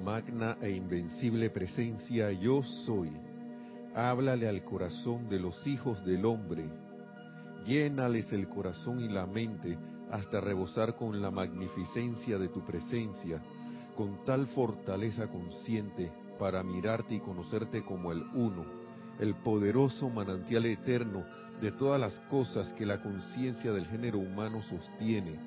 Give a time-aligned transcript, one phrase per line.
[0.00, 3.10] magna e invencible presencia yo soy,
[3.94, 6.64] háblale al corazón de los hijos del hombre,
[7.66, 9.78] llénales el corazón y la mente
[10.10, 13.42] hasta rebosar con la magnificencia de tu presencia,
[13.96, 18.64] con tal fortaleza consciente para mirarte y conocerte como el uno,
[19.18, 21.24] el poderoso manantial eterno
[21.60, 25.38] de todas las cosas que la conciencia del género humano sostiene.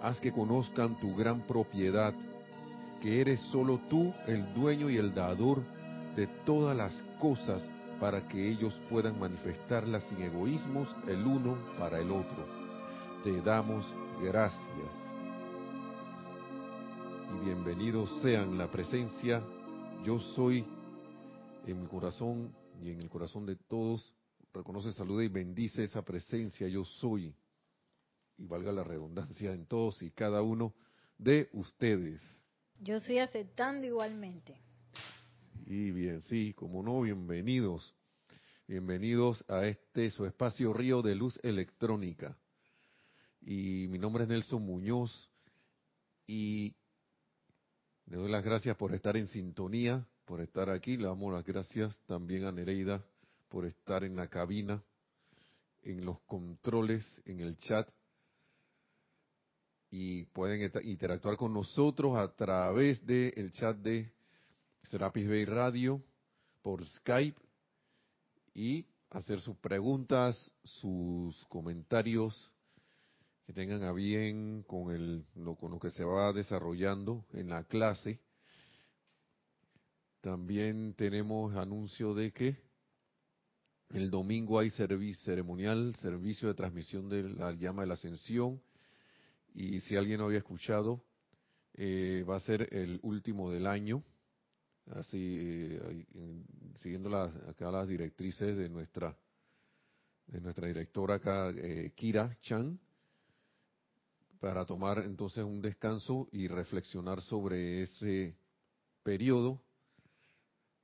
[0.00, 2.14] Haz que conozcan tu gran propiedad,
[3.02, 5.64] que eres solo tú el dueño y el dador
[6.14, 12.12] de todas las cosas para que ellos puedan manifestarlas sin egoísmos el uno para el
[12.12, 12.46] otro.
[13.24, 14.94] Te damos gracias.
[17.34, 19.42] Y bienvenidos sean la presencia,
[20.04, 20.64] yo soy
[21.66, 24.14] en mi corazón y en el corazón de todos.
[24.54, 27.34] Reconoce, saluda y bendice esa presencia, yo soy.
[28.38, 30.72] Y valga la redundancia en todos y cada uno
[31.18, 32.41] de ustedes.
[32.82, 34.60] Yo estoy aceptando igualmente.
[35.66, 37.94] Y bien, sí, como no, bienvenidos.
[38.66, 42.36] Bienvenidos a este su espacio Río de Luz Electrónica.
[43.40, 45.30] Y mi nombre es Nelson Muñoz
[46.26, 46.74] y
[48.06, 50.96] le doy las gracias por estar en sintonía, por estar aquí.
[50.96, 53.00] Le damos las gracias también a Nereida
[53.48, 54.82] por estar en la cabina,
[55.82, 57.88] en los controles, en el chat
[59.94, 64.10] y pueden interactuar con nosotros a través del chat de
[64.84, 66.02] Serapis Bay Radio
[66.62, 67.38] por Skype
[68.54, 72.50] y hacer sus preguntas, sus comentarios
[73.44, 77.64] que tengan a bien con, el, lo, con lo que se va desarrollando en la
[77.64, 78.18] clase.
[80.22, 82.56] También tenemos anuncio de que
[83.90, 88.62] el domingo hay servicio ceremonial, servicio de transmisión de la llama de la ascensión
[89.54, 91.04] y si alguien no había escuchado,
[91.74, 94.02] eh, va a ser el último del año,
[94.90, 96.04] así eh,
[96.76, 99.16] siguiendo las, acá las directrices de nuestra
[100.26, 102.78] de nuestra directora acá, eh, Kira Chan,
[104.40, 108.36] para tomar entonces un descanso y reflexionar sobre ese
[109.02, 109.60] periodo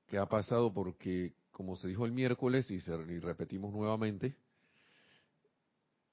[0.06, 4.36] que ha pasado, porque como se dijo el miércoles y, se, y repetimos nuevamente,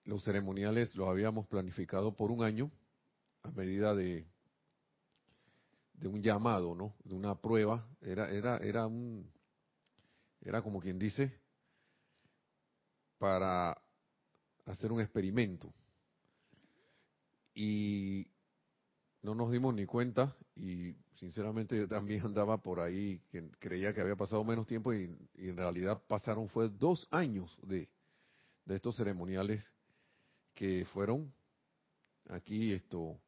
[0.05, 2.71] los ceremoniales los habíamos planificado por un año
[3.43, 4.25] a medida de
[5.93, 6.93] de un llamado, ¿no?
[7.03, 9.29] De una prueba, era era era un
[10.41, 11.39] era como quien dice
[13.17, 13.77] para
[14.65, 15.73] hacer un experimento.
[17.53, 18.27] Y
[19.21, 24.01] no nos dimos ni cuenta y sinceramente yo también andaba por ahí que creía que
[24.01, 27.89] había pasado menos tiempo y, y en realidad pasaron fue dos años de,
[28.65, 29.71] de estos ceremoniales
[30.55, 31.31] que fueron
[32.29, 33.19] aquí esto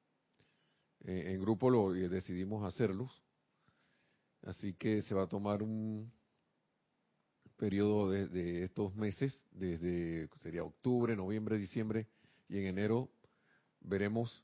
[1.01, 3.11] eh, en grupo lo eh, decidimos hacerlos
[4.43, 6.11] así que se va a tomar un
[7.57, 12.07] periodo de, estos meses desde sería octubre noviembre diciembre
[12.47, 13.09] y en enero
[13.81, 14.43] veremos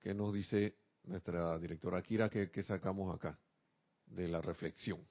[0.00, 3.38] qué nos dice nuestra directora Kira que sacamos acá
[4.06, 5.04] de la reflexión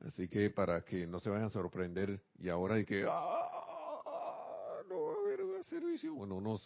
[0.00, 4.82] así que para que no se vayan a sorprender y ahora de que ¡ah!
[4.88, 6.14] no va a haber servicio.
[6.14, 6.56] Bueno, no,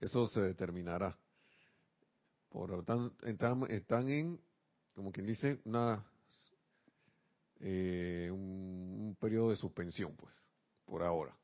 [0.00, 1.18] eso se determinará.
[2.48, 4.40] Por lo tanto, están, están en,
[4.94, 6.04] como quien dice, una
[7.60, 10.34] eh, un, un, periodo de suspensión, pues,
[10.84, 11.36] por ahora.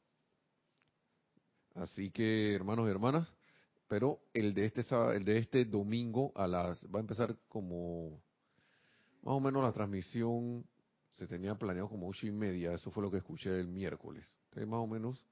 [1.75, 3.29] Así que, hermanos y hermanas,
[3.89, 4.83] pero el de este
[5.15, 8.23] el de este domingo a las va a empezar como
[9.23, 10.67] más o menos la transmisión
[11.13, 14.27] se tenía planeado como ocho y media, eso fue lo que escuché el miércoles.
[14.45, 15.27] Entonces, más o menos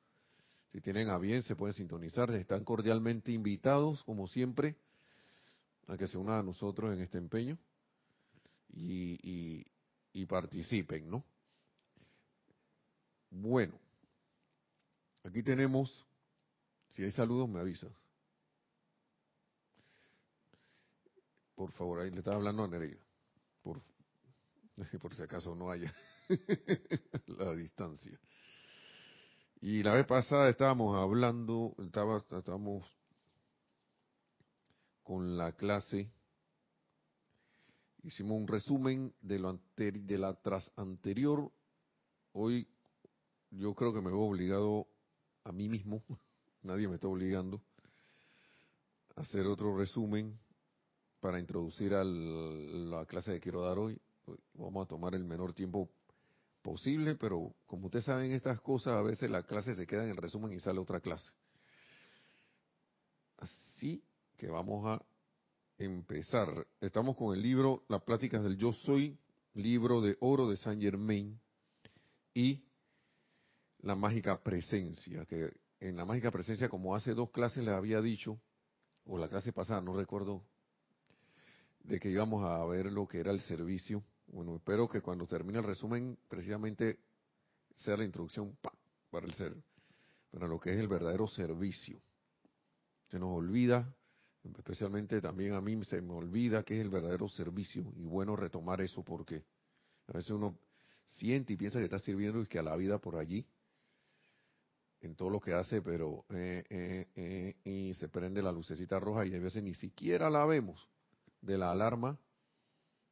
[0.71, 2.31] si tienen a bien, se pueden sintonizar.
[2.35, 4.77] Están cordialmente invitados, como siempre,
[5.89, 7.59] a que se unan a nosotros en este empeño
[8.69, 9.67] y, y,
[10.13, 11.25] y participen, ¿no?
[13.31, 13.79] Bueno,
[15.25, 16.05] aquí tenemos,
[16.91, 17.93] si hay saludos, me avisas.
[21.55, 23.05] Por favor, ahí le estaba hablando a Nereida.
[23.63, 23.83] Por,
[25.01, 25.93] por si acaso no haya
[27.27, 28.19] la distancia.
[29.63, 32.91] Y la vez pasada estábamos hablando, estaba, estábamos
[35.03, 36.11] con la clase,
[38.03, 41.53] hicimos un resumen de, lo de la tras anterior.
[42.33, 42.67] Hoy
[43.51, 44.87] yo creo que me veo obligado
[45.45, 46.03] a mí mismo,
[46.63, 47.61] nadie me está obligando,
[49.15, 50.41] a hacer otro resumen
[51.21, 54.01] para introducir a la clase que quiero dar hoy.
[54.55, 55.91] Vamos a tomar el menor tiempo
[56.63, 60.53] posible, pero como ustedes saben estas cosas, a veces la clase se queda en resumen
[60.53, 61.31] y sale otra clase.
[63.39, 64.03] Así
[64.37, 65.05] que vamos a
[65.79, 66.67] empezar.
[66.81, 69.19] Estamos con el libro Las Pláticas del Yo Soy,
[69.55, 71.41] libro de oro de Saint Germain
[72.35, 72.63] y
[73.81, 78.39] la mágica presencia, que en la mágica presencia, como hace dos clases les había dicho,
[79.07, 80.45] o la clase pasada, no recuerdo,
[81.85, 84.05] de que íbamos a ver lo que era el servicio.
[84.33, 87.01] Bueno, espero que cuando termine el resumen, precisamente
[87.75, 88.57] sea la introducción
[89.11, 89.57] para el ser,
[90.31, 92.01] para lo que es el verdadero servicio.
[93.09, 93.93] Se nos olvida,
[94.57, 98.81] especialmente también a mí se me olvida que es el verdadero servicio y bueno retomar
[98.81, 99.45] eso porque
[100.07, 100.57] a veces uno
[101.07, 103.45] siente y piensa que está sirviendo y que a la vida por allí
[105.01, 109.27] en todo lo que hace, pero eh, eh, eh, y se prende la lucecita roja
[109.27, 110.89] y a veces ni siquiera la vemos
[111.41, 112.17] de la alarma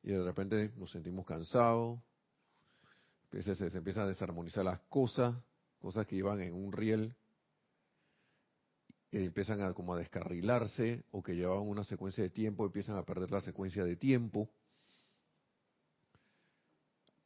[0.02, 2.00] y de repente nos sentimos cansados,
[3.30, 5.36] se, se, se empiezan a desarmonizar las cosas,
[5.78, 7.14] cosas que iban en un riel
[9.10, 13.04] y empiezan a como a descarrilarse o que llevaban una secuencia de tiempo empiezan a
[13.04, 14.50] perder la secuencia de tiempo.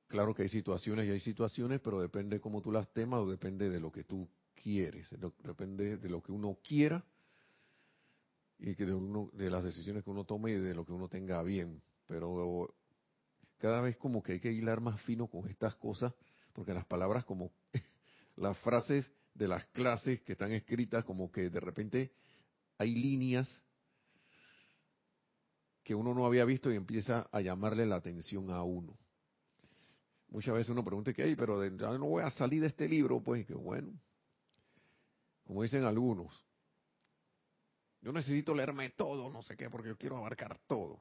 [0.06, 3.70] Claro que hay situaciones y hay situaciones, pero depende cómo tú las temas o depende
[3.70, 5.08] de lo que tú quieres,
[5.42, 7.04] depende de lo que uno quiera
[8.58, 11.08] y que de, uno, de las decisiones que uno tome y de lo que uno
[11.08, 11.82] tenga bien.
[12.12, 12.75] Pero
[13.56, 16.12] cada vez como que hay que hilar más fino con estas cosas,
[16.53, 17.50] porque las palabras como
[18.37, 22.12] las frases de las clases que están escritas, como que de repente
[22.76, 23.64] hay líneas
[25.82, 28.99] que uno no había visto y empieza a llamarle la atención a uno.
[30.29, 33.23] Muchas veces uno pregunta que hay, pero ya no voy a salir de este libro,
[33.23, 33.91] pues que bueno,
[35.44, 36.44] como dicen algunos,
[38.03, 41.00] yo necesito leerme todo, no sé qué, porque yo quiero abarcar todo.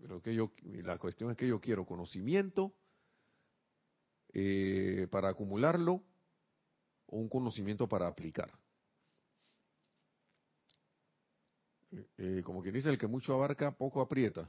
[0.00, 2.72] Pero que yo, la cuestión es que yo quiero conocimiento
[4.32, 6.02] eh, para acumularlo
[7.06, 8.50] o un conocimiento para aplicar.
[11.90, 14.48] Eh, eh, como quien dice, el que mucho abarca, poco aprieta.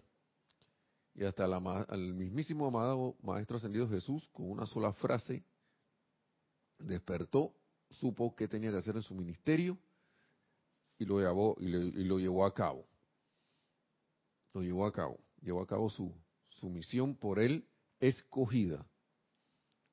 [1.16, 5.44] Y hasta la, el mismísimo amado Maestro Ascendido Jesús, con una sola frase,
[6.78, 7.54] despertó
[7.90, 9.78] supo qué tenía que hacer en su ministerio
[10.98, 12.86] y lo llevó, y, lo llevó a cabo.
[14.54, 15.19] Lo llevó a cabo.
[15.41, 16.13] Llevó a cabo su,
[16.63, 17.68] misión por él
[18.00, 18.86] escogida.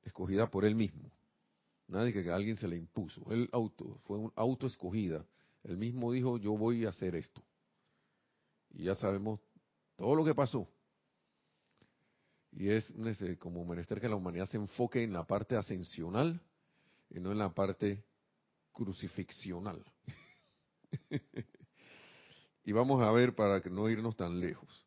[0.03, 1.11] Escogida por él mismo.
[1.87, 3.31] Nadie que alguien se le impuso.
[3.31, 5.25] Él auto, fue un auto escogida.
[5.63, 7.41] Él mismo dijo, yo voy a hacer esto.
[8.71, 9.39] Y ya sabemos
[9.95, 10.67] todo lo que pasó.
[12.51, 12.93] Y es
[13.39, 16.41] como menester que la humanidad se enfoque en la parte ascensional
[17.09, 18.03] y no en la parte
[18.71, 19.83] crucifixional.
[22.63, 24.86] y vamos a ver para no irnos tan lejos.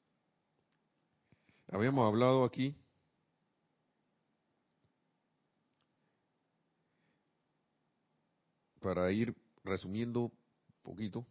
[1.72, 2.76] Habíamos hablado aquí
[8.80, 10.32] para ir resumiendo un
[10.82, 11.24] poquito.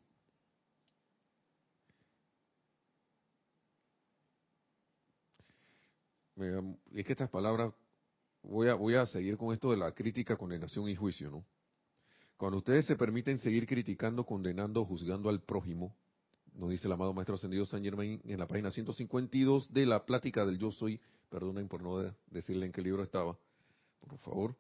[6.94, 7.74] Es que estas palabras
[8.42, 11.46] voy a, voy a seguir con esto de la crítica, condenación y juicio, ¿no?
[12.38, 15.94] Cuando ustedes se permiten seguir criticando, condenando, juzgando al prójimo,
[16.60, 20.46] nos dice el amado Maestro Ascendido San Germain en la página 152 de la plática
[20.46, 23.38] del Yo Soy, perdonen por no decirle en qué libro estaba,
[24.08, 24.56] por favor.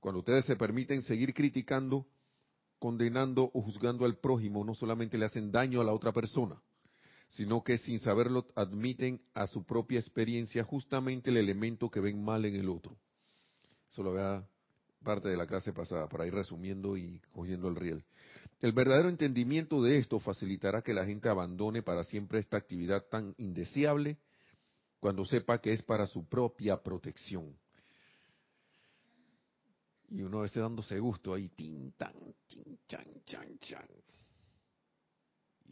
[0.00, 2.06] Cuando ustedes se permiten seguir criticando,
[2.78, 6.60] condenando o juzgando al prójimo, no solamente le hacen daño a la otra persona,
[7.28, 12.44] sino que sin saberlo admiten a su propia experiencia justamente el elemento que ven mal
[12.44, 12.98] en el otro.
[13.90, 14.46] Eso lo vea
[15.02, 18.04] parte de la clase pasada, para ir resumiendo y cogiendo el riel.
[18.60, 23.34] El verdadero entendimiento de esto facilitará que la gente abandone para siempre esta actividad tan
[23.38, 24.18] indeseable
[25.00, 27.56] cuando sepa que es para su propia protección.
[30.08, 32.14] Y uno a veces dándose gusto ahí, tin, tan,
[32.46, 33.88] tin, chan, chan, chan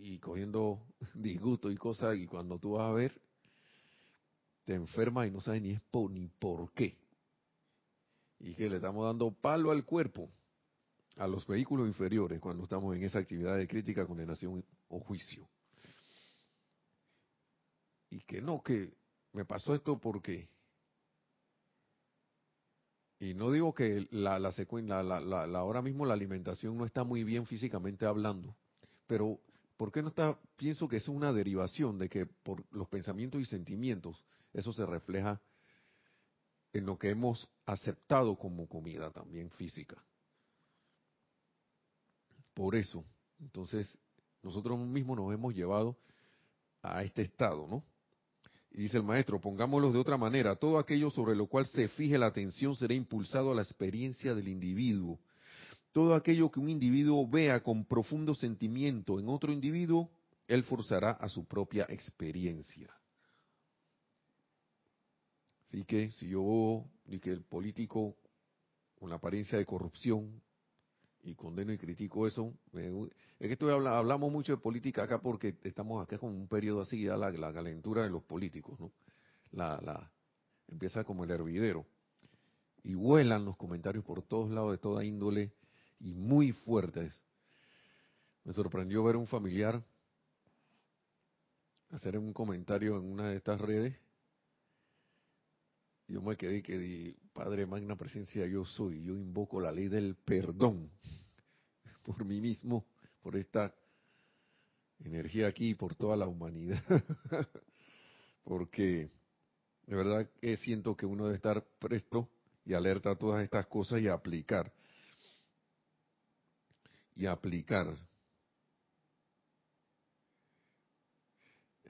[0.03, 0.83] y cogiendo
[1.15, 3.21] disgusto y cosas, y cuando tú vas a ver,
[4.65, 6.97] te enfermas y no sabes ni, es por, ni por qué.
[8.41, 10.29] Y que le estamos dando palo al cuerpo,
[11.16, 15.49] a los vehículos inferiores, cuando estamos en esa actividad de crítica, condenación o juicio.
[18.11, 18.92] Y que no, que
[19.33, 20.49] me pasó esto porque...
[23.19, 24.52] Y no digo que la, la,
[25.02, 28.57] la, la, ahora mismo la alimentación no está muy bien físicamente hablando,
[29.07, 29.38] pero
[29.83, 30.38] ¿Por qué no está?
[30.57, 35.40] Pienso que es una derivación de que por los pensamientos y sentimientos eso se refleja
[36.73, 40.00] en lo que hemos aceptado como comida también física.
[42.54, 43.04] Por eso,
[43.40, 43.99] entonces,
[44.42, 45.97] nosotros mismos nos hemos llevado
[46.82, 47.85] a este estado, ¿no?
[48.71, 52.16] Y dice el maestro, pongámoslo de otra manera, todo aquello sobre lo cual se fije
[52.18, 55.18] la atención será impulsado a la experiencia del individuo
[55.92, 60.11] todo aquello que un individuo vea con profundo sentimiento en otro individuo
[60.49, 62.90] él forzará a su propia experiencia.
[65.66, 68.16] Así que si yo ni que el político
[68.99, 70.42] con la apariencia de corrupción
[71.23, 76.02] y condeno y critico eso, es que estoy hablamos mucho de política acá porque estamos
[76.02, 78.93] acá con un periodo así, ya la, la calentura de los políticos, ¿no?
[79.52, 80.11] La, la,
[80.69, 81.87] empieza como el hervidero
[82.83, 85.52] y vuelan los comentarios por todos lados de toda índole
[86.00, 87.12] y muy fuertes.
[88.45, 89.83] Me sorprendió ver un familiar
[91.93, 93.95] hacer un comentario en una de estas redes.
[96.12, 100.14] Yo me quedé que di, Padre Magna Presencia, yo soy, yo invoco la ley del
[100.14, 100.90] perdón
[102.04, 102.85] por mí mismo,
[103.23, 103.75] por esta
[105.02, 106.83] energía aquí y por toda la humanidad.
[108.45, 109.09] Porque
[109.87, 112.28] de verdad que siento que uno debe estar presto
[112.66, 114.71] y alerta a todas estas cosas y aplicar.
[117.14, 117.97] Y aplicar.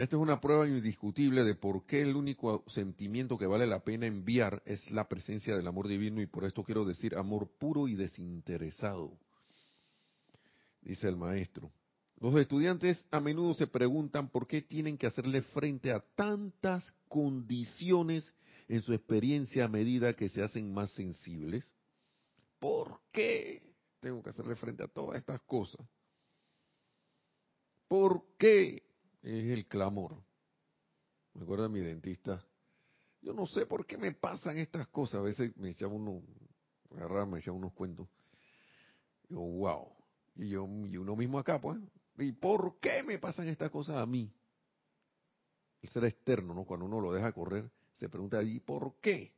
[0.03, 4.05] Esta es una prueba indiscutible de por qué el único sentimiento que vale la pena
[4.05, 7.95] enviar es la presencia del amor divino y por esto quiero decir amor puro y
[7.95, 9.17] desinteresado,
[10.81, 11.71] dice el maestro.
[12.19, 18.35] Los estudiantes a menudo se preguntan por qué tienen que hacerle frente a tantas condiciones
[18.67, 21.73] en su experiencia a medida que se hacen más sensibles.
[22.59, 23.63] ¿Por qué
[24.01, 25.87] tengo que hacerle frente a todas estas cosas?
[27.87, 28.83] ¿Por qué?
[29.23, 30.17] Es el clamor.
[31.35, 32.45] Me acuerdo de mi dentista.
[33.21, 35.21] Yo no sé por qué me pasan estas cosas.
[35.21, 36.23] A veces me echaba uno,
[36.91, 38.09] agarraba, me echaba unos cuentos.
[39.29, 39.89] Yo, wow.
[40.35, 41.79] Y yo, y uno mismo acá, pues.
[42.19, 44.31] ¿Y por qué me pasan estas cosas a mí?
[45.81, 46.65] El ser externo, ¿no?
[46.65, 49.33] Cuando uno lo deja correr, se pregunta, ¿y por qué?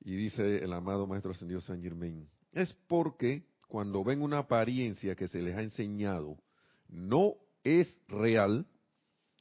[0.00, 5.28] Y dice el amado Maestro Ascendido San Germain, es porque cuando ven una apariencia que
[5.28, 6.38] se les ha enseñado
[6.88, 8.66] no es real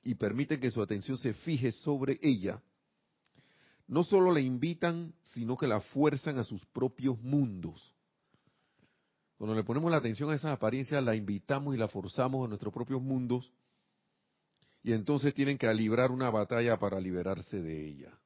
[0.03, 2.62] y permiten que su atención se fije sobre ella,
[3.88, 7.96] no solo la invitan, sino que la fuerzan a sus propios mundos.
[9.38, 12.74] Cuando le ponemos la atención a esas apariencias, la invitamos y la forzamos a nuestros
[12.74, 13.51] propios mundos
[14.84, 18.19] y entonces tienen que librar una batalla para liberarse de ella.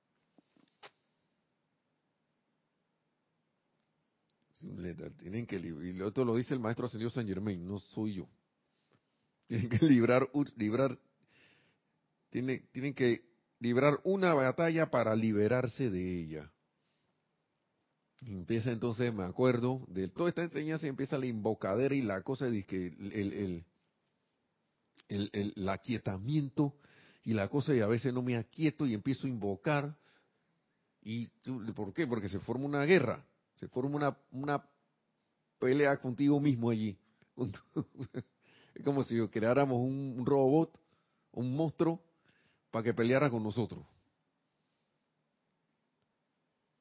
[5.17, 8.29] Tienen que y esto lo dice el maestro ascendido San Germain, no soy yo.
[9.47, 10.97] Tienen que librar, librar,
[12.29, 13.25] tienen, tienen que
[13.59, 16.51] librar una batalla para liberarse de ella.
[18.21, 22.63] Empieza entonces, me acuerdo, de toda esta enseñanza empieza la invocadera y la cosa de
[22.65, 23.63] que el,
[25.09, 26.75] el, el, aquietamiento
[27.23, 29.97] y la cosa y a veces no me aquieto y empiezo a invocar.
[31.01, 31.27] ¿Y
[31.75, 32.05] por qué?
[32.05, 33.25] Porque se forma una guerra,
[33.61, 34.67] se forma una, una
[35.59, 36.97] pelea contigo mismo allí.
[38.73, 40.81] es como si creáramos un robot,
[41.33, 42.03] un monstruo,
[42.71, 43.85] para que peleara con nosotros.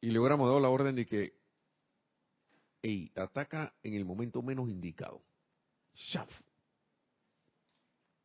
[0.01, 1.39] Y le hubiéramos dado la orden de que,
[2.81, 5.21] hey, ataca en el momento menos indicado.
[5.95, 6.31] Shaf.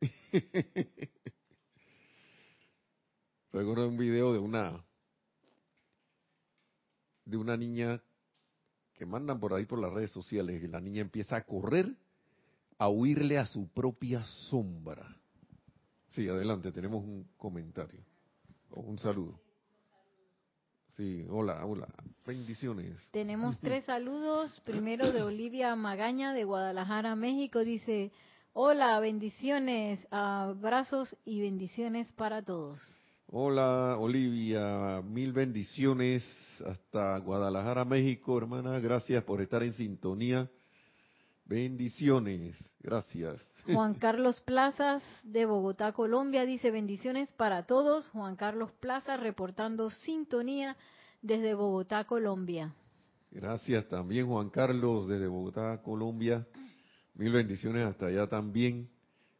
[3.52, 4.82] Recuerdo un video de una
[7.26, 8.00] de una niña
[8.96, 11.94] que mandan por ahí por las redes sociales y la niña empieza a correr
[12.78, 15.16] a huirle a su propia sombra.
[16.08, 18.00] Sí, adelante, tenemos un comentario
[18.70, 19.38] o un saludo.
[20.96, 21.88] Sí, hola, hola.
[22.26, 22.96] Bendiciones.
[23.12, 24.60] Tenemos tres saludos.
[24.64, 27.60] Primero de Olivia Magaña de Guadalajara, México.
[27.60, 28.12] Dice,
[28.54, 32.80] hola, bendiciones, abrazos y bendiciones para todos.
[33.28, 36.24] Hola, Olivia, mil bendiciones
[36.62, 38.78] hasta Guadalajara, México, hermana.
[38.80, 40.50] Gracias por estar en sintonía.
[41.44, 43.40] Bendiciones, gracias.
[43.66, 48.08] Juan Carlos Plazas de Bogotá, Colombia, dice bendiciones para todos.
[48.08, 50.76] Juan Carlos Plazas reportando sintonía
[51.22, 52.74] desde Bogotá, Colombia.
[53.30, 56.46] Gracias también, Juan Carlos, desde Bogotá, Colombia.
[57.14, 58.88] Mil bendiciones hasta allá también.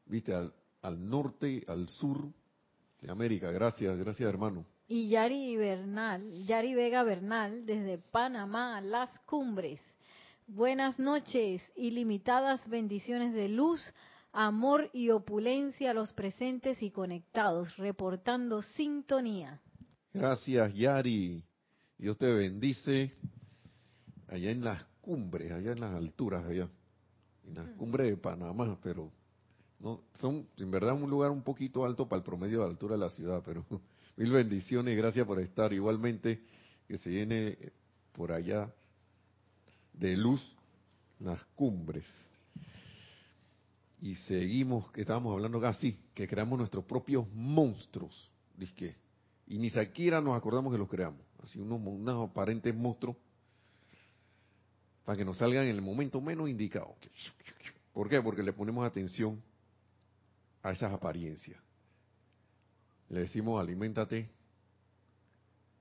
[0.06, 2.28] Viste, al, al norte, al sur
[3.00, 3.50] de América.
[3.50, 4.64] Gracias, gracias, hermano.
[4.88, 9.80] Y Yari Bernal, Yari Vega Bernal, desde Panamá, Las Cumbres.
[10.46, 13.80] Buenas noches, ilimitadas bendiciones de luz,
[14.30, 19.60] amor y opulencia a los presentes y conectados, reportando sintonía.
[20.14, 21.42] Gracias, Yari.
[21.98, 23.12] Dios te bendice
[24.28, 26.68] allá en las cumbres, allá en las alturas, allá,
[27.44, 29.10] en las cumbres de Panamá, pero
[29.80, 33.00] no son en verdad un lugar un poquito alto para el promedio de altura de
[33.00, 33.64] la ciudad, pero
[34.16, 35.72] mil bendiciones gracias por estar.
[35.72, 36.42] Igualmente
[36.88, 37.58] que se viene
[38.12, 38.72] por allá
[39.92, 40.56] de luz
[41.20, 42.06] las cumbres.
[44.00, 48.94] Y seguimos, que estábamos hablando así, que creamos nuestros propios monstruos, disque,
[49.46, 53.16] y ni siquiera nos acordamos que los creamos, así unos aparentes monstruos,
[55.04, 56.94] para que nos salgan en el momento menos indicado.
[57.92, 58.20] ¿Por qué?
[58.20, 59.42] Porque le ponemos atención
[60.62, 61.58] a esas apariencias.
[63.08, 64.30] Le decimos, aliméntate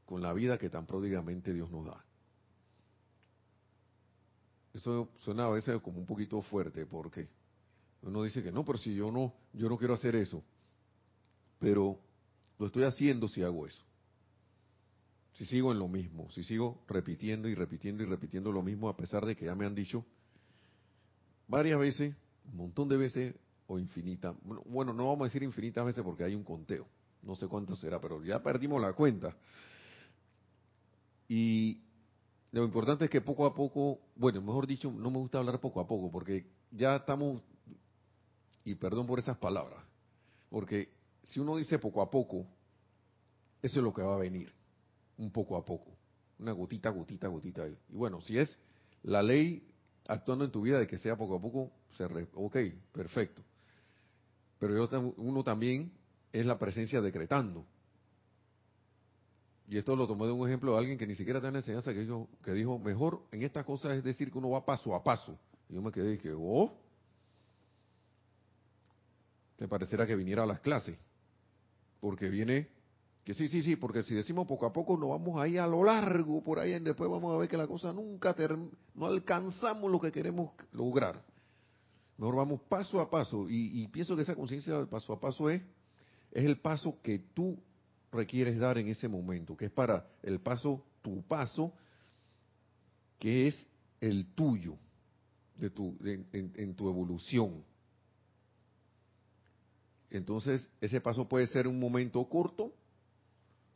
[0.06, 2.04] con la vida que tan pródigamente Dios nos da.
[4.74, 7.30] Eso suena a veces como un poquito fuerte, porque
[8.02, 10.44] uno dice que no, pero si yo no, yo no quiero hacer eso.
[11.60, 11.98] Pero
[12.60, 13.84] lo estoy haciendo si hago eso.
[15.34, 18.96] Si sigo en lo mismo, si sigo repitiendo y repitiendo y repitiendo lo mismo, a
[18.96, 20.06] pesar de que ya me han dicho
[21.48, 22.16] varias veces,
[22.52, 23.36] un montón de veces
[23.68, 24.36] o infinitas.
[24.66, 26.88] Bueno, no vamos a decir infinitas veces porque hay un conteo.
[27.26, 29.36] No sé cuánto será, pero ya perdimos la cuenta.
[31.28, 31.82] Y
[32.52, 35.82] lo importante es que poco a poco, bueno, mejor dicho, no me gusta hablar poco
[35.82, 37.42] a poco porque ya estamos,
[38.64, 39.84] y perdón por esas palabras,
[40.50, 40.90] porque
[41.24, 42.46] si uno dice poco a poco,
[43.62, 44.54] eso es lo que va a venir,
[45.18, 45.92] un poco a poco,
[46.38, 47.68] una gotita, gotita, gotita.
[47.68, 48.56] Y bueno, si es
[49.02, 49.68] la ley
[50.08, 52.58] actuando en tu vida de que sea poco a poco, se ok,
[52.92, 53.42] perfecto.
[54.60, 55.92] Pero yo, uno también
[56.40, 57.66] es la presencia decretando.
[59.68, 62.02] Y esto lo tomé de un ejemplo de alguien que ni siquiera tiene enseñanza que
[62.02, 65.40] dijo, que dijo, mejor en esta cosa es decir que uno va paso a paso.
[65.70, 66.78] Y yo me quedé y dije, oh,
[69.58, 70.98] me pareciera que viniera a las clases.
[72.02, 72.68] Porque viene,
[73.24, 75.86] que sí, sí, sí, porque si decimos poco a poco nos vamos ahí a lo
[75.86, 78.36] largo por ahí, y después vamos a ver que la cosa nunca,
[78.94, 81.24] no alcanzamos lo que queremos lograr.
[82.18, 83.50] Mejor vamos paso a paso.
[83.50, 85.62] Y, y pienso que esa conciencia de paso a paso es,
[86.36, 87.58] es el paso que tú
[88.12, 91.72] requieres dar en ese momento, que es para el paso, tu paso,
[93.18, 93.68] que es
[94.02, 94.76] el tuyo,
[95.56, 97.64] de tu, en, tu evolución.
[100.10, 102.74] Entonces, ese paso puede ser un momento corto,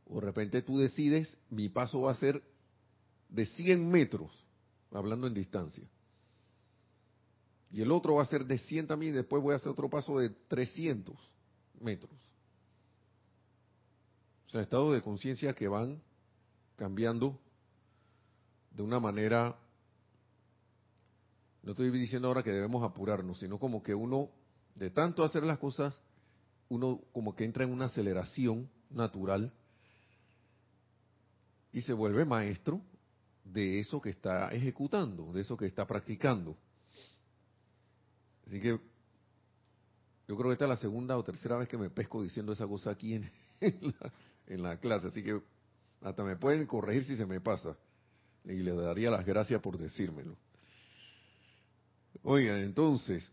[0.06, 2.44] o de repente tú decides, mi paso va a ser
[3.30, 4.46] de 100 metros,
[4.92, 5.88] hablando en distancia.
[7.72, 9.90] Y el otro va a ser de 100 también, y después voy a hacer otro
[9.90, 11.16] paso de 300
[11.80, 12.20] metros.
[14.50, 16.02] O sea, estados de conciencia que van
[16.76, 17.40] cambiando
[18.72, 19.56] de una manera,
[21.62, 24.32] no estoy diciendo ahora que debemos apurarnos, sino como que uno,
[24.74, 26.02] de tanto hacer las cosas,
[26.68, 29.54] uno como que entra en una aceleración natural
[31.72, 32.82] y se vuelve maestro
[33.44, 36.58] de eso que está ejecutando, de eso que está practicando.
[38.48, 38.80] Así que
[40.28, 42.66] yo creo que esta es la segunda o tercera vez que me pesco diciendo esa
[42.66, 43.32] cosa aquí en,
[43.62, 44.12] la,
[44.50, 45.42] en la clase, así que
[46.02, 47.78] hasta me pueden corregir si se me pasa.
[48.46, 50.36] Y les daría las gracias por decírmelo.
[52.24, 53.30] Oigan, entonces,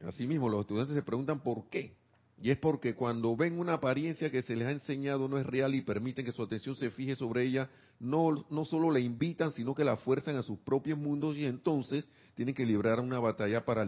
[0.00, 1.94] asimismo los estudiantes se preguntan por qué.
[2.42, 5.74] Y es porque cuando ven una apariencia que se les ha enseñado no es real
[5.74, 9.74] y permiten que su atención se fije sobre ella, no, no solo la invitan, sino
[9.74, 13.84] que la fuerzan a sus propios mundos y entonces tienen que librar una batalla para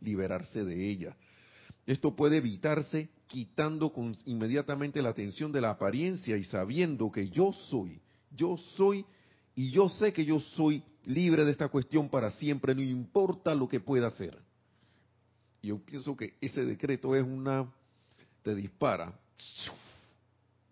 [0.00, 1.16] liberarse de ella.
[1.86, 3.92] Esto puede evitarse quitando
[4.24, 9.06] inmediatamente la atención de la apariencia y sabiendo que yo soy, yo soy
[9.54, 13.68] y yo sé que yo soy libre de esta cuestión para siempre, no importa lo
[13.68, 14.36] que pueda hacer.
[15.62, 17.72] Yo pienso que ese decreto es una,
[18.42, 19.18] te dispara,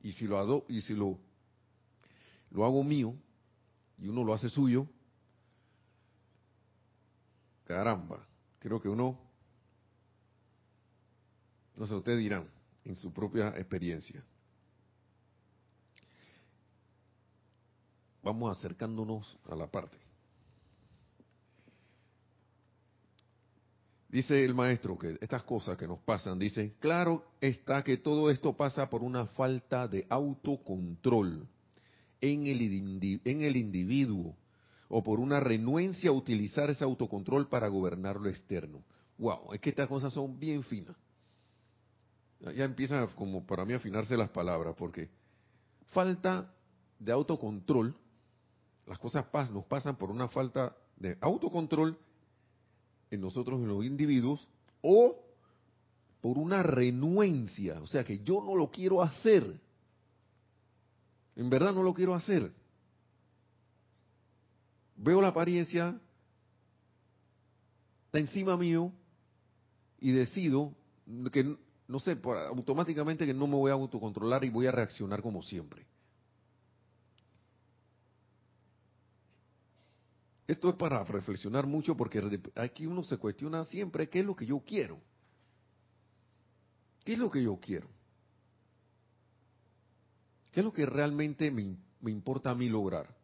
[0.02, 1.18] y si lo hago, y si lo
[2.52, 3.14] hago mío,
[3.98, 4.86] y uno lo hace suyo,
[7.64, 8.26] caramba,
[8.58, 9.18] creo que uno
[11.76, 12.48] no sé, ustedes dirán
[12.84, 14.22] en su propia experiencia.
[18.22, 19.98] Vamos acercándonos a la parte.
[24.08, 28.56] Dice el maestro que estas cosas que nos pasan, dice, claro está que todo esto
[28.56, 31.48] pasa por una falta de autocontrol
[32.20, 34.36] en el, en el individuo
[34.88, 38.84] o por una renuencia a utilizar ese autocontrol para gobernar lo externo.
[39.18, 40.96] Wow, es que estas cosas son bien finas.
[42.40, 45.08] Ya empiezan como para mí a afinarse las palabras, porque
[45.86, 46.52] falta
[46.98, 47.96] de autocontrol,
[48.86, 51.98] las cosas nos pasan por una falta de autocontrol
[53.10, 54.46] en nosotros, en los individuos,
[54.82, 55.24] o
[56.20, 59.60] por una renuencia, o sea que yo no lo quiero hacer.
[61.36, 62.52] En verdad no lo quiero hacer.
[64.96, 66.00] Veo la apariencia,
[68.06, 68.92] está encima mío
[69.98, 70.72] y decido
[71.32, 71.56] que
[71.88, 72.18] no sé,
[72.48, 75.86] automáticamente que no me voy a autocontrolar y voy a reaccionar como siempre.
[80.46, 82.22] esto es para reflexionar mucho porque
[82.56, 84.98] aquí uno se cuestiona siempre qué es lo que yo quiero.
[87.04, 87.88] ¿Qué es lo que yo quiero?
[90.52, 93.14] ¿Qué es lo que realmente me, me importa a mí lograr?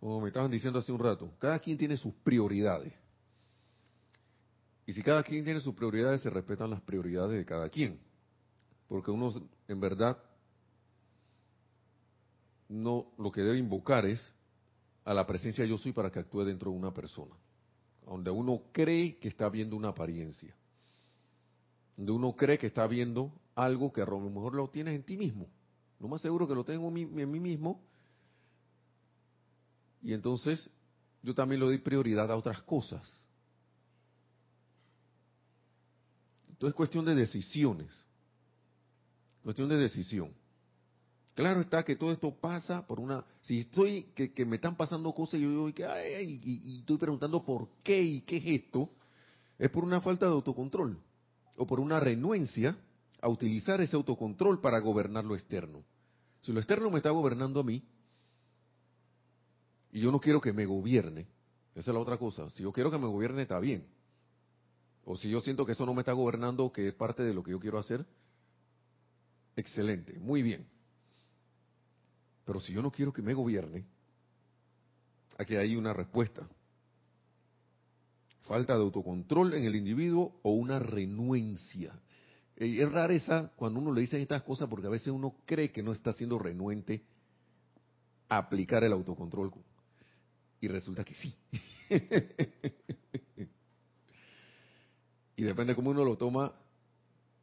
[0.00, 2.92] Como me estaban diciendo hace un rato, cada quien tiene sus prioridades.
[4.86, 7.98] Y si cada quien tiene sus prioridades, se respetan las prioridades de cada quien.
[8.88, 9.32] Porque uno,
[9.66, 10.18] en verdad,
[12.68, 14.32] no lo que debe invocar es
[15.04, 17.34] a la presencia yo soy para que actúe dentro de una persona.
[18.04, 20.54] Donde uno cree que está viendo una apariencia.
[21.96, 25.16] Donde uno cree que está viendo algo que a lo mejor lo tienes en ti
[25.16, 25.46] mismo.
[25.98, 27.80] Lo más seguro que lo tengo en mí mismo.
[30.02, 30.70] Y entonces
[31.22, 33.26] yo también le doy prioridad a otras cosas.
[36.66, 37.88] Es cuestión de decisiones.
[39.42, 40.32] Cuestión de decisión.
[41.34, 43.24] Claro está que todo esto pasa por una...
[43.42, 47.44] Si estoy, que, me están pasando cosas y yo digo, que, ay, y, estoy preguntando
[47.44, 48.88] por qué y qué es esto,
[49.58, 50.96] es por una falta de autocontrol
[51.56, 52.76] o por una renuencia
[53.20, 55.82] a utilizar ese autocontrol para gobernar lo externo.
[56.42, 57.82] Si lo externo me está gobernando a mí
[59.90, 61.26] y yo no quiero que me gobierne,
[61.74, 62.48] esa es la otra cosa.
[62.50, 63.84] Si yo quiero que me gobierne, está bien.
[65.04, 67.42] O si yo siento que eso no me está gobernando, que es parte de lo
[67.42, 68.04] que yo quiero hacer,
[69.54, 70.66] excelente, muy bien.
[72.44, 73.84] Pero si yo no quiero que me gobierne,
[75.38, 76.48] aquí hay una respuesta.
[78.42, 81.98] Falta de autocontrol en el individuo o una renuencia.
[82.56, 85.82] Eh, es rara cuando uno le dice estas cosas porque a veces uno cree que
[85.82, 87.02] no está siendo renuente
[88.28, 89.52] a aplicar el autocontrol.
[90.60, 91.34] Y resulta que sí.
[95.36, 96.52] y depende cómo uno lo toma,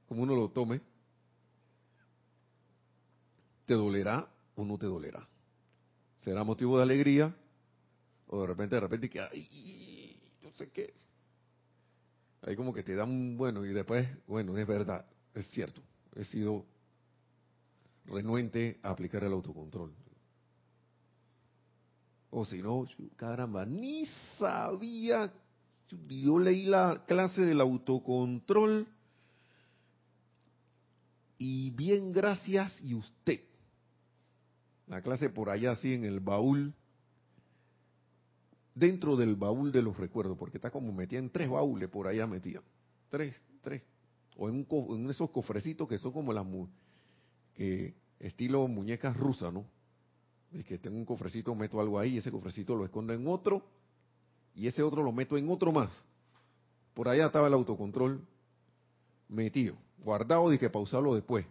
[0.07, 0.81] cómo uno lo tome,
[3.65, 5.27] te dolerá o no te dolerá.
[6.23, 7.35] Será motivo de alegría
[8.27, 10.93] o de repente, de repente que, ay, no sé qué.
[12.43, 15.81] Ahí como que te da un bueno y después, bueno, es verdad, es cierto,
[16.15, 16.65] he sido
[18.05, 19.93] renuente a aplicar el autocontrol.
[22.31, 24.05] O si no, caramba, ni
[24.37, 25.31] sabía,
[26.07, 28.87] yo leí la clase del autocontrol
[31.37, 33.41] y bien gracias y usted
[34.91, 36.73] la clase por allá así en el baúl,
[38.75, 42.27] dentro del baúl de los recuerdos, porque está como metida en tres baúles por allá
[42.27, 42.61] metida.
[43.07, 43.85] Tres, tres.
[44.35, 46.45] O en, en esos cofrecitos que son como las
[47.53, 49.65] que estilo muñecas rusas, ¿no?
[50.51, 53.65] Es que tengo un cofrecito, meto algo ahí, ese cofrecito lo escondo en otro,
[54.55, 55.91] y ese otro lo meto en otro más.
[56.93, 58.21] Por allá estaba el autocontrol
[59.29, 61.45] metido, guardado y que pausarlo después.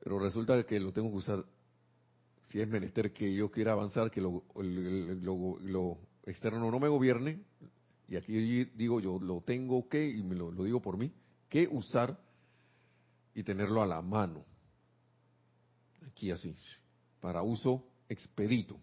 [0.00, 1.44] Pero resulta que lo tengo que usar,
[2.42, 7.40] si es menester que yo quiera avanzar, que lo, lo, externo no me gobierne,
[8.08, 11.12] y aquí digo yo, lo tengo que, y me lo, lo digo por mí,
[11.48, 12.18] que usar
[13.34, 14.44] y tenerlo a la mano.
[16.06, 16.56] Aquí así,
[17.20, 18.78] para uso expedito.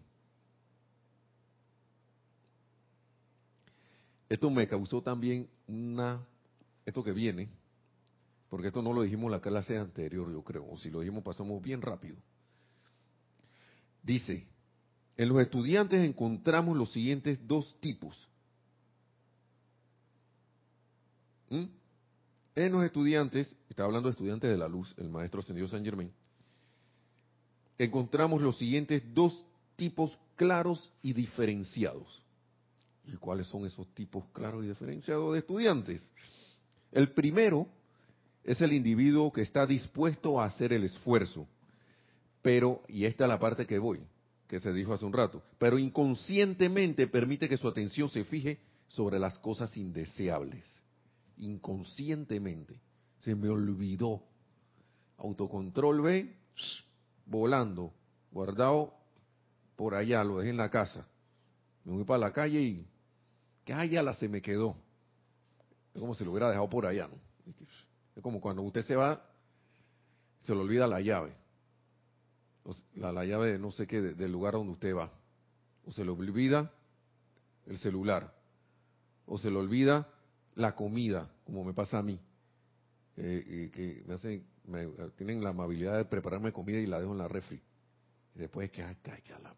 [4.28, 6.24] Esto me causó también una,
[6.84, 7.48] esto que viene,
[8.48, 11.22] porque esto no lo dijimos en la clase anterior, yo creo, o si lo dijimos
[11.22, 12.16] pasamos bien rápido.
[14.02, 14.46] Dice,
[15.16, 18.28] en los estudiantes encontramos los siguientes dos tipos.
[21.50, 21.64] ¿Mm?
[22.56, 26.10] En los estudiantes, está hablando de estudiantes de la luz, el maestro ascendido San Germain,
[27.78, 29.44] encontramos los siguientes dos
[29.76, 32.22] tipos claros y diferenciados.
[33.06, 36.10] ¿Y cuáles son esos tipos claros y diferenciados de estudiantes?
[36.90, 37.68] El primero
[38.42, 41.46] es el individuo que está dispuesto a hacer el esfuerzo.
[42.42, 44.00] Pero, y esta es la parte que voy,
[44.48, 49.18] que se dijo hace un rato, pero inconscientemente permite que su atención se fije sobre
[49.18, 50.64] las cosas indeseables.
[51.38, 52.80] Inconscientemente.
[53.20, 54.22] Se me olvidó.
[55.18, 56.36] Autocontrol B,
[57.24, 57.92] volando,
[58.30, 58.94] guardado
[59.74, 61.06] por allá, lo dejé en la casa.
[61.84, 62.86] Me voy para la calle y
[63.66, 64.76] que allá la se me quedó.
[65.92, 67.18] Es como si lo hubiera dejado por allá, ¿no?
[68.14, 69.28] Es como cuando usted se va,
[70.40, 71.34] se le olvida la llave.
[72.94, 75.12] La, la llave de no sé qué, del lugar donde usted va.
[75.84, 76.72] O se le olvida
[77.66, 78.32] el celular.
[79.26, 80.08] O se le olvida
[80.54, 82.20] la comida, como me pasa a mí.
[83.16, 84.46] que me hacen,
[85.16, 87.60] tienen la amabilidad de prepararme comida y la dejo en la refri.
[88.36, 88.96] Y después que, ay,
[89.42, 89.54] la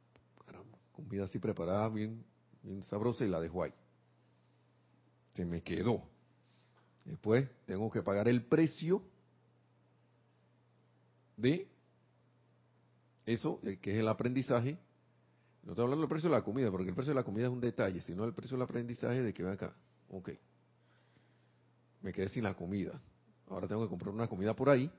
[0.93, 2.25] comida así preparada, bien,
[2.63, 3.73] bien sabrosa y la dejo ahí.
[5.39, 6.03] Se me quedó.
[7.05, 9.01] Después tengo que pagar el precio
[11.37, 11.69] de
[13.25, 14.81] eso, que es el aprendizaje,
[15.63, 17.53] No estoy hablando del precio de la comida, porque el precio de la comida es
[17.53, 19.77] un detalle, sino el precio del aprendizaje de que ve acá.
[20.09, 20.31] Ok.
[22.03, 23.01] Me quedé sin la comida.
[23.47, 24.91] Ahora tengo que comprar una comida por ahí,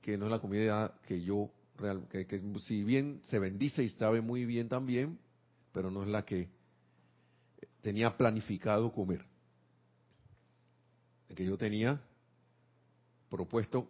[0.00, 3.88] que no es la comida que yo, real, que, que si bien se bendice y
[3.88, 5.18] sabe muy bien también,
[5.72, 6.59] pero no es la que
[7.82, 9.24] tenía planificado comer.
[11.34, 12.00] Que yo tenía
[13.28, 13.88] propuesto,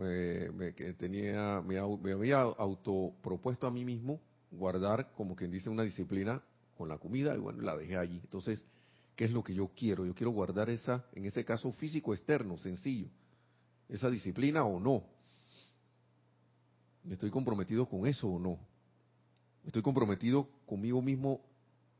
[0.00, 5.82] eh, que tenía, me, me había autopropuesto a mí mismo guardar, como quien dice, una
[5.82, 6.42] disciplina
[6.76, 8.18] con la comida y bueno, la dejé allí.
[8.24, 8.64] Entonces,
[9.14, 10.06] ¿qué es lo que yo quiero?
[10.06, 13.08] Yo quiero guardar esa, en ese caso físico externo, sencillo,
[13.88, 15.04] esa disciplina o no.
[17.08, 18.58] ¿Estoy comprometido con eso o no?
[19.64, 21.42] ¿Estoy comprometido conmigo mismo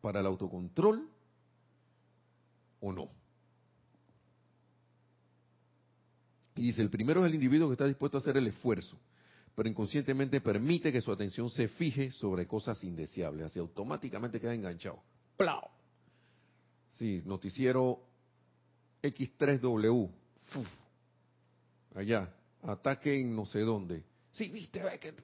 [0.00, 1.08] para el autocontrol
[2.80, 3.10] o no?
[6.56, 8.98] Y dice, el primero es el individuo que está dispuesto a hacer el esfuerzo,
[9.54, 15.02] pero inconscientemente permite que su atención se fije sobre cosas indeseables, así automáticamente queda enganchado.
[15.36, 15.62] ¡Plau!
[16.90, 18.02] Sí, noticiero
[19.02, 20.10] X3W.
[21.94, 24.04] Allá, ataque en no sé dónde.
[24.32, 25.14] Sí, viste, ve que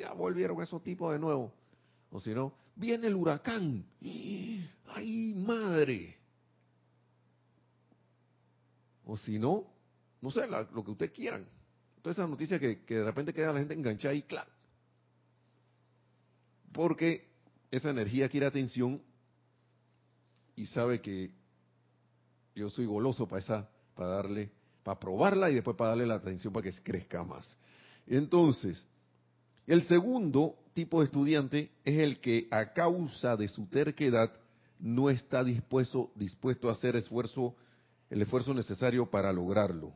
[0.00, 1.52] ya volvieron esos tipos de nuevo.
[2.10, 3.84] O si no, viene el huracán.
[4.86, 6.17] ¡Ay, madre!
[9.10, 9.64] O si no,
[10.20, 11.46] no sé, lo que ustedes quieran.
[12.02, 14.50] Toda esa noticia que, que de repente queda la gente enganchada y claro.
[16.72, 17.26] Porque
[17.70, 19.00] esa energía quiere atención
[20.56, 21.30] y sabe que
[22.54, 24.50] yo soy goloso para esa, para darle,
[24.82, 27.56] para probarla y después para darle la atención para que crezca más.
[28.06, 28.86] Entonces,
[29.66, 34.30] el segundo tipo de estudiante es el que a causa de su terquedad
[34.78, 37.56] no está dispuesto, dispuesto a hacer esfuerzo,
[38.10, 39.92] el esfuerzo necesario para lograrlo.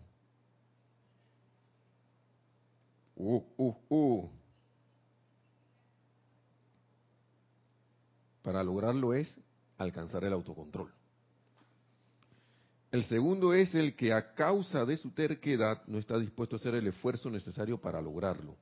[3.16, 4.30] Uh, uh, uh.
[8.42, 9.34] Para lograrlo es
[9.78, 10.92] alcanzar el autocontrol.
[12.90, 16.74] El segundo es el que a causa de su terquedad no está dispuesto a hacer
[16.74, 18.56] el esfuerzo necesario para lograrlo,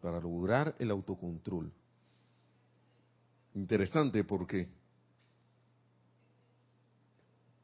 [0.00, 1.72] para lograr el autocontrol.
[3.54, 4.68] Interesante porque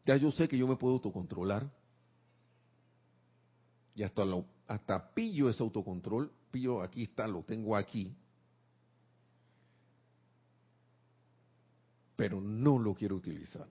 [0.08, 1.70] ya yo sé que yo me puedo autocontrolar
[3.94, 4.22] y hasta,
[4.66, 8.16] hasta pillo ese autocontrol, pillo aquí está, lo tengo aquí,
[12.16, 13.68] pero no lo quiero utilizar.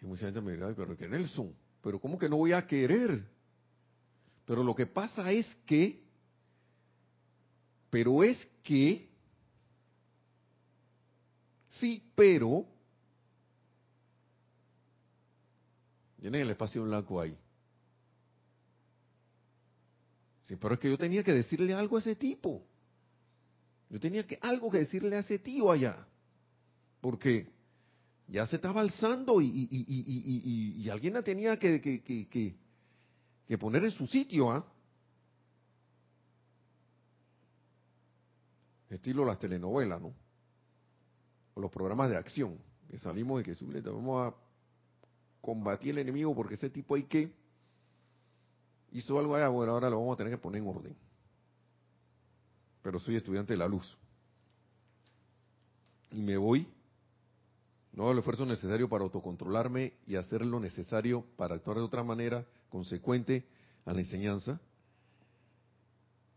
[0.00, 3.22] Y mucha gente me dice, pero que Nelson, pero ¿cómo que no voy a querer?
[4.46, 6.02] Pero lo que pasa es que,
[7.90, 9.10] pero es que,
[11.80, 12.77] sí, pero,
[16.20, 17.36] tienen el espacio blanco ahí.
[20.44, 22.64] Sí, pero es que yo tenía que decirle algo a ese tipo.
[23.90, 26.06] Yo tenía que algo que decirle a ese tío allá.
[27.00, 27.50] Porque
[28.26, 32.56] ya se estaba alzando y, alguien la tenía que,
[33.58, 34.66] poner en su sitio, ¿ah?
[38.90, 40.14] Estilo las telenovelas, ¿no?
[41.54, 42.58] O los programas de acción,
[42.90, 44.47] que salimos de que vamos a
[45.48, 47.32] combatir el enemigo porque ese tipo hay que
[48.92, 50.94] hizo algo allá, bueno, ahora lo vamos a tener que poner en orden.
[52.82, 53.96] Pero soy estudiante de la luz.
[56.10, 56.68] Y me voy
[57.94, 62.04] no hago el esfuerzo necesario para autocontrolarme y hacer lo necesario para actuar de otra
[62.04, 63.46] manera consecuente
[63.86, 64.60] a la enseñanza.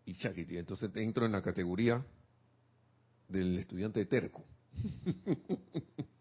[0.06, 2.02] Y chakiti, entonces entro en la categoría
[3.28, 4.46] del estudiante terco.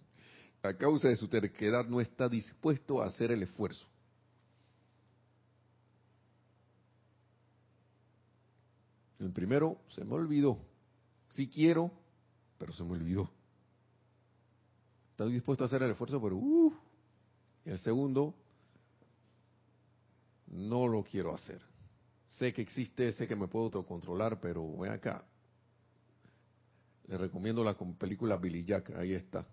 [0.63, 3.87] a causa de su terquedad no está dispuesto a hacer el esfuerzo.
[9.19, 10.59] El primero se me olvidó.
[11.31, 11.91] Sí quiero,
[12.59, 13.31] pero se me olvidó.
[15.13, 16.75] Estoy dispuesto a hacer el esfuerzo, pero uh,
[17.67, 18.35] el segundo,
[20.47, 21.63] no lo quiero hacer.
[22.39, 25.25] Sé que existe, sé que me puedo autocontrolar, pero voy acá.
[27.07, 29.47] Le recomiendo la película Billy Jack, ahí está.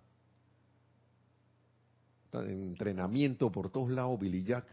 [2.34, 4.66] Entrenamiento por todos lados, Billy Jack.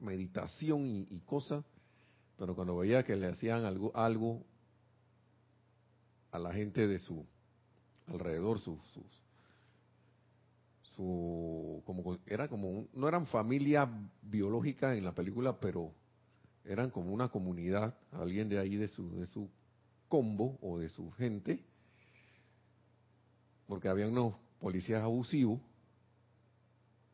[0.00, 1.64] Meditación y, cosas.
[2.36, 4.44] Pero cuando veía que le hacían algo, algo
[6.30, 7.24] a la gente de su
[8.06, 8.74] alrededor su,
[11.84, 13.88] como era como no eran familia
[14.22, 15.92] biológica en la película, pero
[16.64, 19.48] eran como una comunidad, alguien de ahí de su de su
[20.08, 21.64] combo o de su gente,
[23.66, 25.60] porque había unos policías abusivos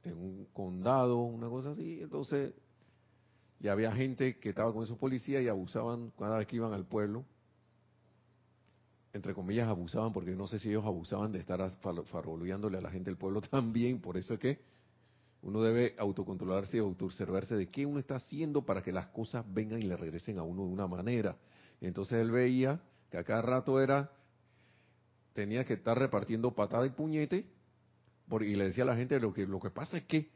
[0.08, 2.54] en un condado, una cosa así, entonces
[3.60, 6.84] Y había gente que estaba con esos policías y abusaban cada vez que iban al
[6.84, 7.24] pueblo.
[9.12, 11.60] Entre comillas, abusaban, porque no sé si ellos abusaban de estar
[12.06, 14.00] faroleándole a la gente del pueblo también.
[14.00, 14.60] Por eso es que
[15.42, 19.78] uno debe autocontrolarse y autoobservarse de qué uno está haciendo para que las cosas vengan
[19.80, 21.36] y le regresen a uno de una manera.
[21.80, 24.10] entonces él veía que a cada rato era,
[25.32, 27.46] tenía que estar repartiendo patada y puñete,
[28.40, 30.28] y le decía a la gente, lo que, lo que pasa es que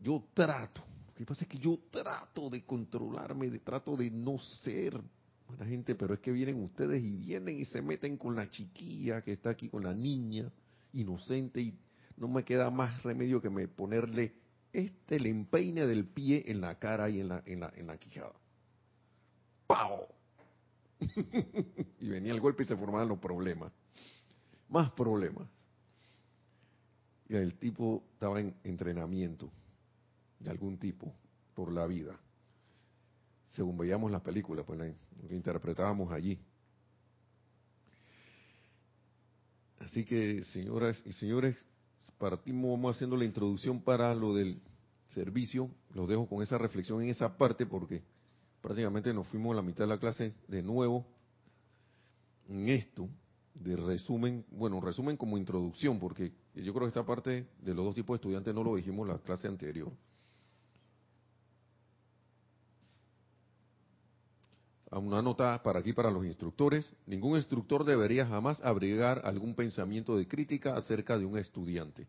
[0.00, 4.38] yo trato, lo que pasa es que yo trato de controlarme, de trato de no
[4.38, 5.00] ser
[5.46, 9.22] buena gente, pero es que vienen ustedes y vienen y se meten con la chiquilla
[9.22, 10.50] que está aquí, con la niña
[10.94, 11.78] inocente y
[12.16, 14.32] no me queda más remedio que me ponerle
[14.72, 17.98] este el empeine del pie en la cara y en la, en la, en la
[17.98, 18.32] quijada.
[19.66, 20.06] ¡Pau!
[22.00, 23.72] y venía el golpe y se formaban los problemas.
[24.68, 25.46] Más problemas.
[27.40, 29.50] El tipo estaba en entrenamiento
[30.38, 31.14] de algún tipo
[31.54, 32.18] por la vida.
[33.54, 36.38] Según veíamos las películas, pues lo interpretábamos allí.
[39.78, 41.56] Así que, señoras y señores,
[42.18, 44.60] partimos, vamos haciendo la introducción para lo del
[45.08, 45.70] servicio.
[45.94, 48.02] Los dejo con esa reflexión en esa parte porque
[48.60, 51.06] prácticamente nos fuimos a la mitad de la clase de nuevo
[52.48, 53.08] en esto
[53.54, 57.94] de resumen, bueno, resumen como introducción, porque yo creo que esta parte de los dos
[57.94, 59.92] tipos de estudiantes no lo dijimos en la clase anterior.
[64.90, 66.94] Una nota para aquí para los instructores.
[67.06, 72.06] Ningún instructor debería jamás abrigar algún pensamiento de crítica acerca de un estudiante,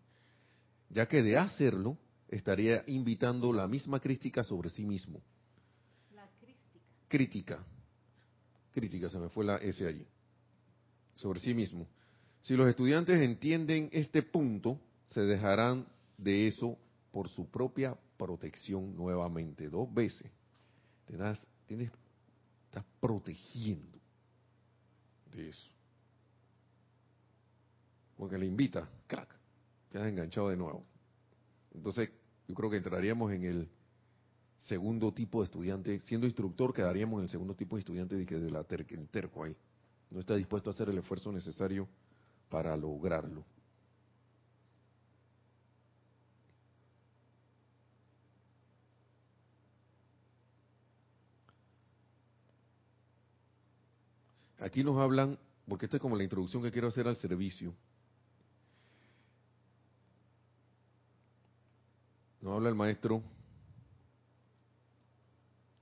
[0.90, 5.22] ya que de hacerlo estaría invitando la misma crítica sobre sí mismo.
[6.14, 6.80] La crítica.
[7.08, 7.64] Crítica.
[8.74, 10.06] Crítica, se me fue la S allí.
[11.16, 11.88] Sobre sí mismo.
[12.42, 16.78] Si los estudiantes entienden este punto, se dejarán de eso
[17.12, 20.30] por su propia protección nuevamente, dos veces.
[21.06, 21.92] Te das, tienes
[22.74, 24.00] estás protegiendo
[25.32, 25.70] de eso.
[28.18, 29.30] Porque le invita, crack,
[29.92, 30.84] quedas enganchado de nuevo.
[31.74, 32.10] Entonces,
[32.48, 33.70] yo creo que entraríamos en el
[34.58, 38.40] segundo tipo de estudiante, siendo instructor, quedaríamos en el segundo tipo de estudiante de que
[38.40, 39.56] de la terco ahí.
[40.14, 41.88] No está dispuesto a hacer el esfuerzo necesario
[42.48, 43.44] para lograrlo.
[54.60, 57.74] Aquí nos hablan, porque esta es como la introducción que quiero hacer al servicio.
[62.40, 63.24] Nos habla el maestro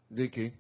[0.08, 0.54] de que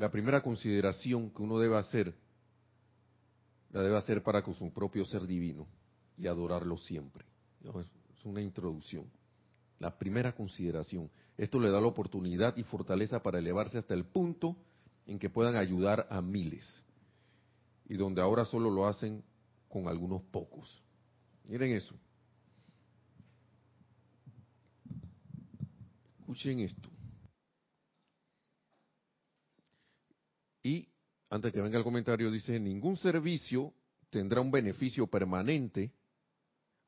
[0.00, 2.14] la primera consideración que uno debe hacer,
[3.70, 5.66] la debe hacer para con su propio ser divino
[6.16, 7.26] y adorarlo siempre.
[7.62, 9.04] Es una introducción.
[9.78, 11.10] La primera consideración.
[11.36, 14.56] Esto le da la oportunidad y fortaleza para elevarse hasta el punto
[15.06, 16.82] en que puedan ayudar a miles.
[17.86, 19.22] Y donde ahora solo lo hacen
[19.68, 20.82] con algunos pocos.
[21.46, 21.94] Miren eso.
[26.20, 26.88] Escuchen esto.
[30.70, 30.88] Y
[31.30, 33.74] antes que venga el comentario, dice, ningún servicio
[34.08, 35.92] tendrá un beneficio permanente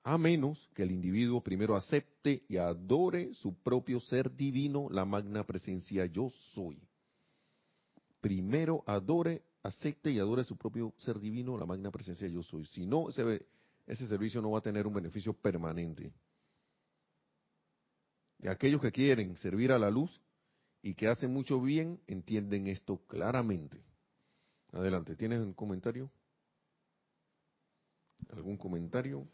[0.05, 5.45] a menos que el individuo primero acepte y adore su propio ser divino, la magna
[5.45, 6.81] presencia yo soy.
[8.21, 12.67] Primero adore, acepte y adore su propio ser divino, la magna presencia yo soy.
[12.67, 13.47] Si no, ese,
[13.87, 16.13] ese servicio no va a tener un beneficio permanente.
[18.39, 20.21] Y aquellos que quieren servir a la luz
[20.83, 23.81] y que hacen mucho bien, entienden esto claramente.
[24.73, 26.11] Adelante, ¿tienes un comentario?
[28.33, 29.27] ¿Algún comentario?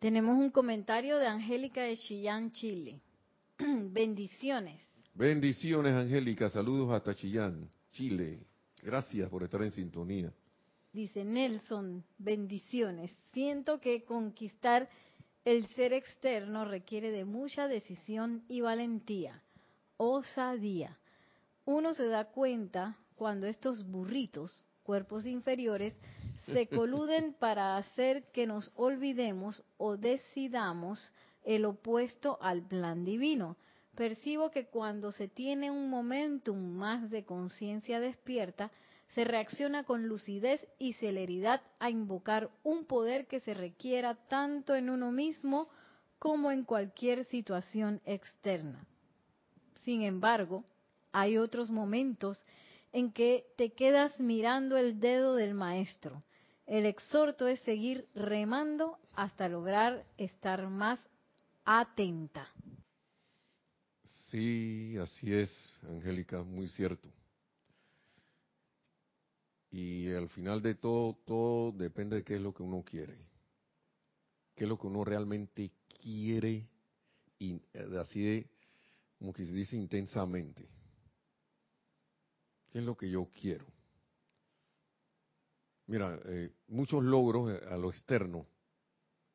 [0.00, 3.00] Tenemos un comentario de Angélica de Chillán, Chile.
[3.58, 4.80] Bendiciones.
[5.14, 6.48] Bendiciones, Angélica.
[6.48, 8.46] Saludos hasta Chillán, Chile.
[8.82, 10.32] Gracias por estar en sintonía.
[10.92, 13.10] Dice Nelson, bendiciones.
[13.32, 14.88] Siento que conquistar
[15.44, 19.42] el ser externo requiere de mucha decisión y valentía,
[19.98, 20.96] osadía.
[21.66, 25.94] Uno se da cuenta cuando estos burritos, cuerpos inferiores,
[26.46, 31.12] se coluden para hacer que nos olvidemos o decidamos
[31.44, 33.56] el opuesto al plan divino.
[33.94, 38.70] Percibo que cuando se tiene un momentum más de conciencia despierta,
[39.14, 44.90] se reacciona con lucidez y celeridad a invocar un poder que se requiera tanto en
[44.90, 45.68] uno mismo
[46.18, 48.86] como en cualquier situación externa.
[49.88, 50.66] Sin embargo,
[51.12, 52.44] hay otros momentos
[52.92, 56.22] en que te quedas mirando el dedo del maestro,
[56.66, 61.00] el exhorto es seguir remando hasta lograr estar más
[61.64, 62.46] atenta.
[64.30, 65.50] Sí, así es,
[65.88, 67.08] Angélica, muy cierto.
[69.70, 73.16] Y al final de todo, todo depende de qué es lo que uno quiere.
[74.54, 75.70] Qué es lo que uno realmente
[76.02, 76.68] quiere,
[77.38, 77.58] y
[77.98, 78.57] así de,
[79.18, 80.68] como que se dice intensamente.
[82.70, 83.66] ¿Qué es lo que yo quiero?
[85.86, 88.46] Mira, eh, muchos logros eh, a lo externo,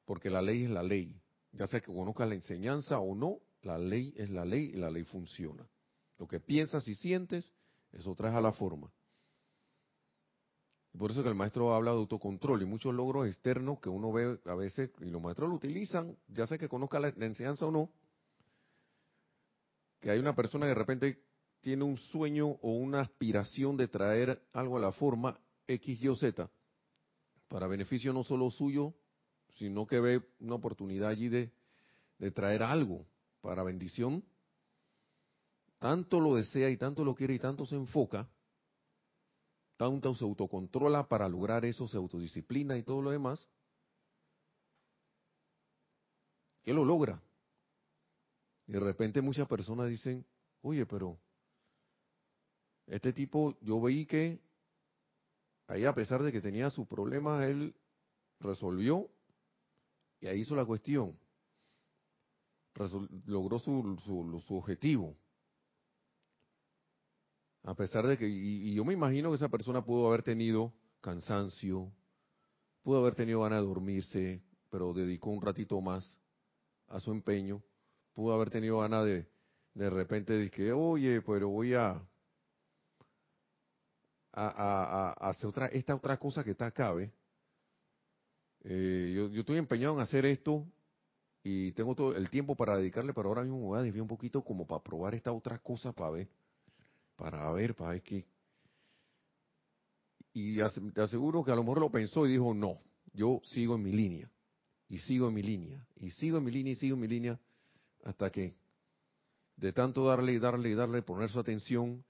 [0.06, 1.20] porque la ley es la ley.
[1.52, 4.92] Ya sea que conozcas la enseñanza o no, la ley es la ley y la
[4.92, 5.68] ley funciona.
[6.20, 7.52] Lo que piensas y sientes,
[7.92, 8.92] eso traes a la forma.
[10.98, 14.40] Por eso que el maestro habla de autocontrol y muchos logros externos que uno ve
[14.46, 17.90] a veces, y los maestros lo utilizan, ya sea que conozca la, enseñanza o no,
[20.04, 21.24] que hay una persona que de repente
[21.62, 26.16] tiene un sueño o una aspiración de traer algo a la forma X, Y o
[26.18, 26.52] Z,
[27.48, 28.94] para beneficio no solo suyo,
[29.54, 31.54] sino que ve una oportunidad allí de,
[32.18, 33.06] de traer algo
[33.40, 34.26] para bendición,
[35.80, 38.30] tanto lo desea y tanto lo quiere y tanto se enfoca,
[39.78, 43.48] tanto se autocontrola para lograr eso, se autodisciplina y todo lo demás,
[46.62, 47.22] que lo logra.
[48.68, 50.26] Y de repente muchas personas dicen,
[50.62, 51.20] oye, pero
[52.88, 54.42] este tipo, yo veí que
[55.68, 57.76] ahí a pesar de que tenía sus problemas, él
[58.40, 59.10] resolvió
[60.20, 61.18] y ahí hizo la cuestión.
[63.26, 65.18] logró su, su, su objetivo.
[67.64, 71.92] A pesar de que, y, yo me imagino que esa persona pudo haber tenido cansancio,
[72.84, 76.20] pudo haber tenido ganas de dormirse, pero dedicó un ratito más
[76.88, 77.64] a su empeño,
[78.14, 79.28] pudo haber tenido ganas de,
[79.74, 82.02] de repente que, oye, pero voy a,
[84.32, 86.94] a, hacer otra, esta otra cosa que está acá,
[88.66, 90.66] eh, yo, yo, estoy empeñado en hacer esto
[91.44, 94.08] y tengo todo el tiempo para dedicarle, pero ahora mismo me voy a desviar un
[94.08, 96.30] poquito como para probar esta otra cosa para ver
[97.16, 98.26] para ver, para ver qué.
[100.34, 100.58] Y
[100.94, 102.80] te aseguro que a lo mejor lo pensó y dijo, no,
[103.14, 104.30] yo sigo en mi línea,
[104.90, 107.40] y sigo en mi línea, y sigo en mi línea, y sigo en mi línea,
[108.04, 108.56] hasta que
[109.56, 112.04] de tanto darle y darle y darle, poner su atención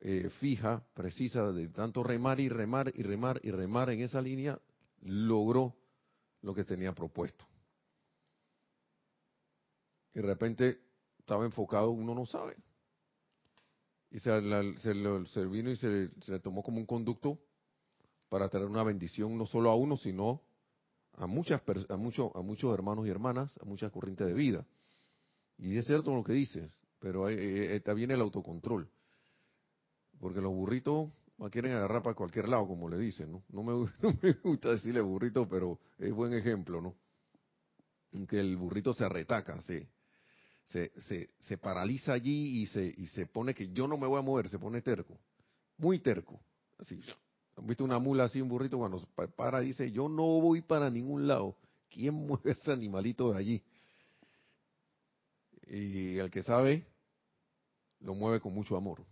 [0.00, 4.60] eh, fija, precisa, de tanto remar y remar y remar y remar en esa línea,
[5.02, 5.74] logró
[6.42, 7.44] lo que tenía propuesto.
[10.12, 10.80] Y de repente
[11.18, 12.56] estaba enfocado, uno no sabe
[14.14, 14.30] y se,
[14.78, 17.36] se, vino y se, le tomó como un conducto
[18.28, 20.40] para traer una bendición no solo a uno, sino
[21.14, 24.64] a muchas a muchos a muchos hermanos y hermanas, a muchas corrientes de vida.
[25.58, 28.88] Y es cierto lo que dices, pero eh, también el autocontrol.
[30.18, 31.10] Porque los burritos
[31.50, 33.44] quieren agarrar para cualquier lado, como le dicen, ¿no?
[33.50, 36.94] No me, no me gusta decirle burrito, pero es buen ejemplo, ¿no?
[38.26, 39.86] Que el burrito se arretaca, sí
[40.66, 44.18] se, se, se paraliza allí y se, y se pone que yo no me voy
[44.18, 45.18] a mover, se pone terco,
[45.76, 46.40] muy terco.
[46.78, 47.00] Así,
[47.56, 50.90] ¿han visto una mula así, un burrito cuando se para dice yo no voy para
[50.90, 51.56] ningún lado?
[51.88, 53.62] ¿Quién mueve ese animalito de allí?
[55.66, 56.86] Y el que sabe,
[58.00, 59.04] lo mueve con mucho amor.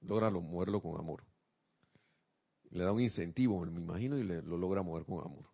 [0.00, 1.24] Logra lo, moverlo con amor.
[2.70, 5.50] Le da un incentivo, me imagino, y le, lo logra mover con amor.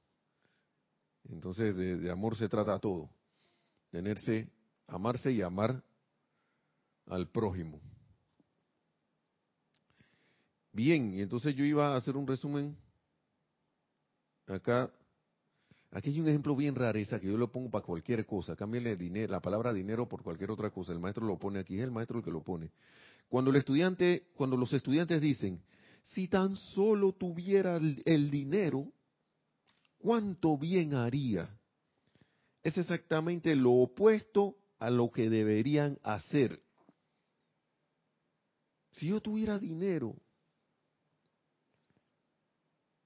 [1.29, 3.11] Entonces, de, de amor se trata todo.
[3.91, 4.51] Tenerse
[4.87, 5.83] amarse y amar
[7.07, 7.81] al prójimo.
[10.73, 12.77] Bien, y entonces yo iba a hacer un resumen.
[14.47, 14.93] Acá,
[15.97, 18.55] aquí hay un ejemplo bien rareza que yo lo pongo para cualquier cosa.
[18.55, 20.93] Dinero, la palabra dinero por cualquier otra cosa.
[20.93, 22.71] El maestro lo pone aquí, es el maestro el que lo pone.
[23.29, 25.63] Cuando el estudiante, cuando los estudiantes dicen,
[26.13, 28.93] si tan solo tuviera el dinero,
[29.99, 31.49] ¿cuánto bien haría?
[32.63, 36.63] Es exactamente lo opuesto a lo que deberían hacer.
[38.91, 40.15] Si yo tuviera dinero,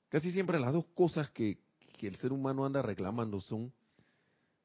[0.09, 1.59] casi siempre las dos cosas que,
[2.07, 3.72] el ser humano anda reclamando son,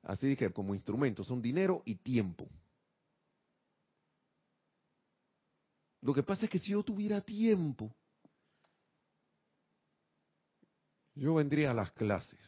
[0.03, 2.47] así que como instrumentos, son dinero y tiempo.
[6.01, 7.91] Lo que pasa es que si yo tuviera tiempo,
[11.15, 12.39] yo vendría a las clases.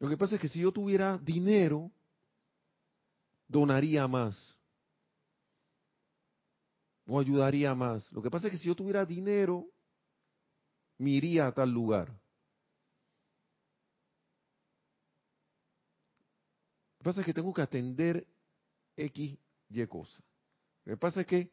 [0.00, 1.92] Lo que pasa es que si yo tuviera dinero,
[3.46, 4.36] donaría más.
[7.06, 8.10] O ayudaría más.
[8.10, 9.71] Lo que pasa es que si yo tuviera dinero,
[11.02, 12.08] me iría a tal lugar.
[16.98, 18.26] Lo que pasa es que tengo que atender
[18.96, 19.38] X,
[19.68, 20.22] Y cosas.
[20.84, 21.50] Lo que pasa es que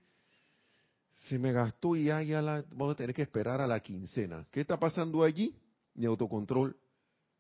[1.28, 4.46] se me gastó y ya, ya la, vamos a tener que esperar a la quincena.
[4.52, 5.56] ¿Qué está pasando allí?
[5.96, 6.78] Mi autocontrol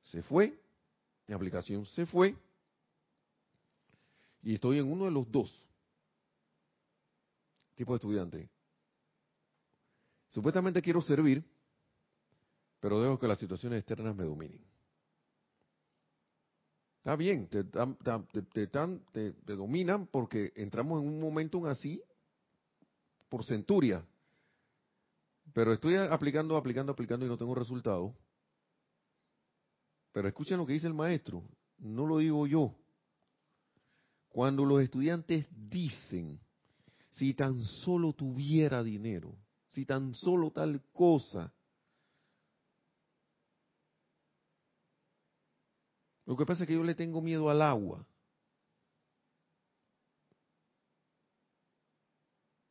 [0.01, 0.59] se fue
[1.29, 2.35] mi aplicación se fue
[4.41, 5.69] y estoy en uno de los dos
[7.75, 8.49] tipos de estudiante.
[10.29, 11.43] Supuestamente quiero servir,
[12.79, 14.63] pero dejo que las situaciones externas me dominen.
[16.99, 22.01] Está bien, te, te, te, dominan porque entramos en un momento así
[23.29, 24.05] por centuria.
[25.53, 28.15] Pero estoy aplicando, aplicando, aplicando y no tengo resultado.
[30.11, 31.43] Pero escuchen lo que dice el maestro,
[31.77, 32.75] no lo digo yo.
[34.27, 36.39] Cuando los estudiantes dicen,
[37.11, 39.35] si tan solo tuviera dinero,
[39.69, 41.53] si tan solo tal cosa,
[46.29, 48.05] Lo que pasa es que yo le tengo miedo al agua.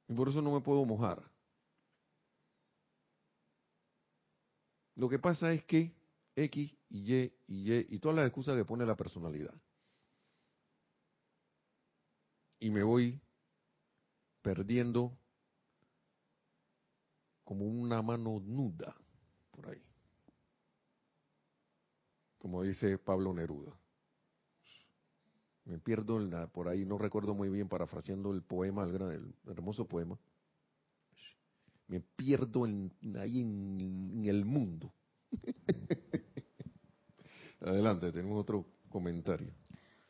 [0.06, 1.20] Y por eso no me puedo mojar.
[4.94, 5.92] Lo que pasa es que
[6.36, 9.61] X y Y y Y y todas las excusas que pone la personalidad.
[12.61, 13.20] Y me voy
[14.40, 15.18] perdiendo
[17.42, 18.96] como una mano nuda
[19.50, 19.88] por ahí
[22.49, 23.78] como dice Pablo Neruda.
[25.66, 26.18] Me pierdo
[26.51, 30.18] por ahí, no recuerdo muy bien, parafraseando el poema, el, hermoso poema.
[31.88, 34.90] Me pierdo ahí en, el mundo.
[37.61, 39.53] Adelante, tenemos otro comentario.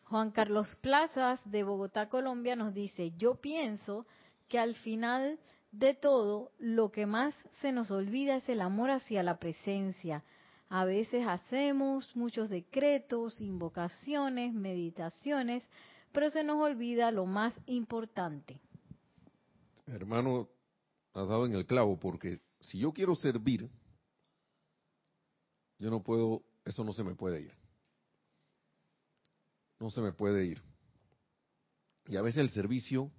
[0.05, 4.07] Juan Carlos Plazas de Bogotá, Colombia, nos dice, yo pienso
[4.47, 5.41] que al final
[5.73, 10.23] de todo, lo que más se nos olvida es el amor hacia la presencia,
[10.69, 15.63] a veces hacemos muchos decretos, invocaciones, meditaciones,
[16.13, 18.61] pero se nos olvida lo más importante.
[19.87, 20.49] Hermano,
[21.15, 23.71] has dado en el clavo, porque si yo quiero servir,
[25.79, 27.53] yo no puedo, eso no se me puede ir.
[29.81, 30.63] No se me puede ir.
[32.07, 33.11] Y a veces el servicio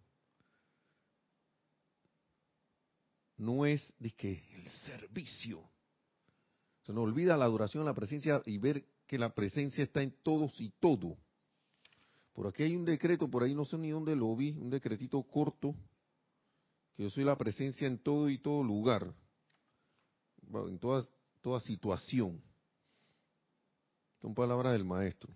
[3.37, 5.63] no es de que el servicio
[6.89, 10.59] se nos olvida la adoración, la presencia y ver que la presencia está en todos
[10.59, 11.19] y todo.
[12.33, 15.21] Por aquí hay un decreto, por ahí no sé ni dónde lo vi, un decretito
[15.21, 15.75] corto,
[16.97, 19.13] que yo soy la presencia en todo y todo lugar,
[20.51, 21.05] en toda,
[21.41, 22.41] toda situación.
[24.19, 25.31] Son palabras del maestro.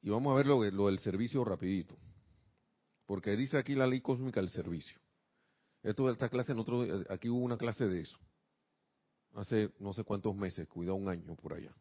[0.00, 1.94] Y vamos a ver lo, lo del servicio rapidito.
[3.04, 4.98] Porque dice aquí la ley cósmica del servicio.
[5.82, 8.18] Esto, esta clase, nosotros, aquí hubo una clase de eso.
[9.34, 11.74] Hace no sé cuántos meses, cuidado un año por allá.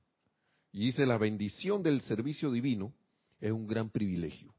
[0.71, 2.93] Y dice, la bendición del servicio divino
[3.39, 4.53] es un gran privilegio.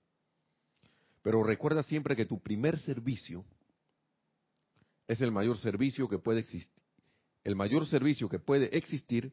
[1.22, 3.44] Pero recuerda siempre que tu primer servicio
[5.08, 6.72] es el mayor servicio que puede existir.
[7.44, 9.32] El mayor servicio que puede existir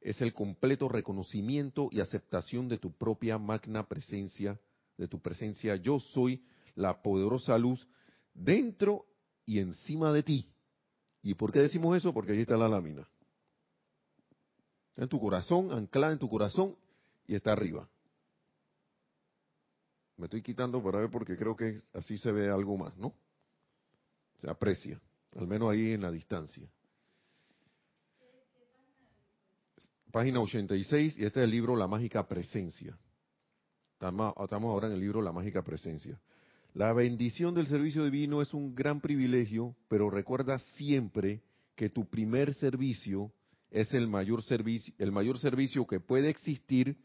[0.00, 4.60] es el completo reconocimiento y aceptación de tu propia magna presencia,
[4.96, 5.76] de tu presencia.
[5.76, 7.86] Yo soy la poderosa luz
[8.34, 9.06] dentro
[9.48, 10.46] y encima de ti.
[11.22, 12.12] ¿Y por qué decimos eso?
[12.12, 13.08] Porque ahí está la lámina.
[14.90, 16.76] Está en tu corazón, anclada en tu corazón
[17.26, 17.88] y está arriba.
[20.18, 23.14] Me estoy quitando para ver porque creo que así se ve algo más, ¿no?
[24.38, 25.00] Se aprecia,
[25.34, 26.68] al menos ahí en la distancia.
[30.12, 32.98] Página 86 y este es el libro La Mágica Presencia.
[33.94, 34.34] Estamos
[34.70, 36.20] ahora en el libro La Mágica Presencia.
[36.78, 41.42] La bendición del servicio divino es un gran privilegio, pero recuerda siempre
[41.74, 43.32] que tu primer servicio
[43.72, 46.96] es el mayor servicio, el mayor servicio que puede existir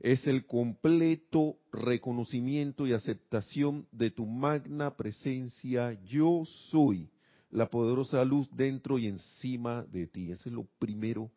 [0.00, 7.08] es el completo reconocimiento y aceptación de tu magna presencia yo soy,
[7.52, 10.32] la poderosa luz dentro y encima de ti.
[10.32, 11.30] Ese es lo primero,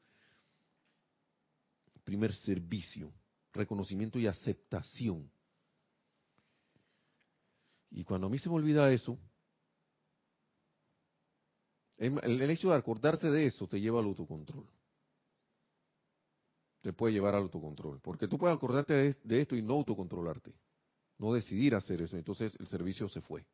[2.04, 3.14] primer servicio,
[3.54, 5.30] reconocimiento y aceptación.
[7.94, 9.20] Y cuando a mí se me olvida eso,
[11.98, 14.66] el, hecho de acordarse de eso te lleva al autocontrol.
[16.82, 18.02] Te puede llevar al autocontrol.
[18.02, 20.54] Porque tú puedes acordarte de, esto y no autocontrolarte.
[21.20, 22.18] No decidir hacer eso.
[22.18, 23.46] Entonces el servicio se fue.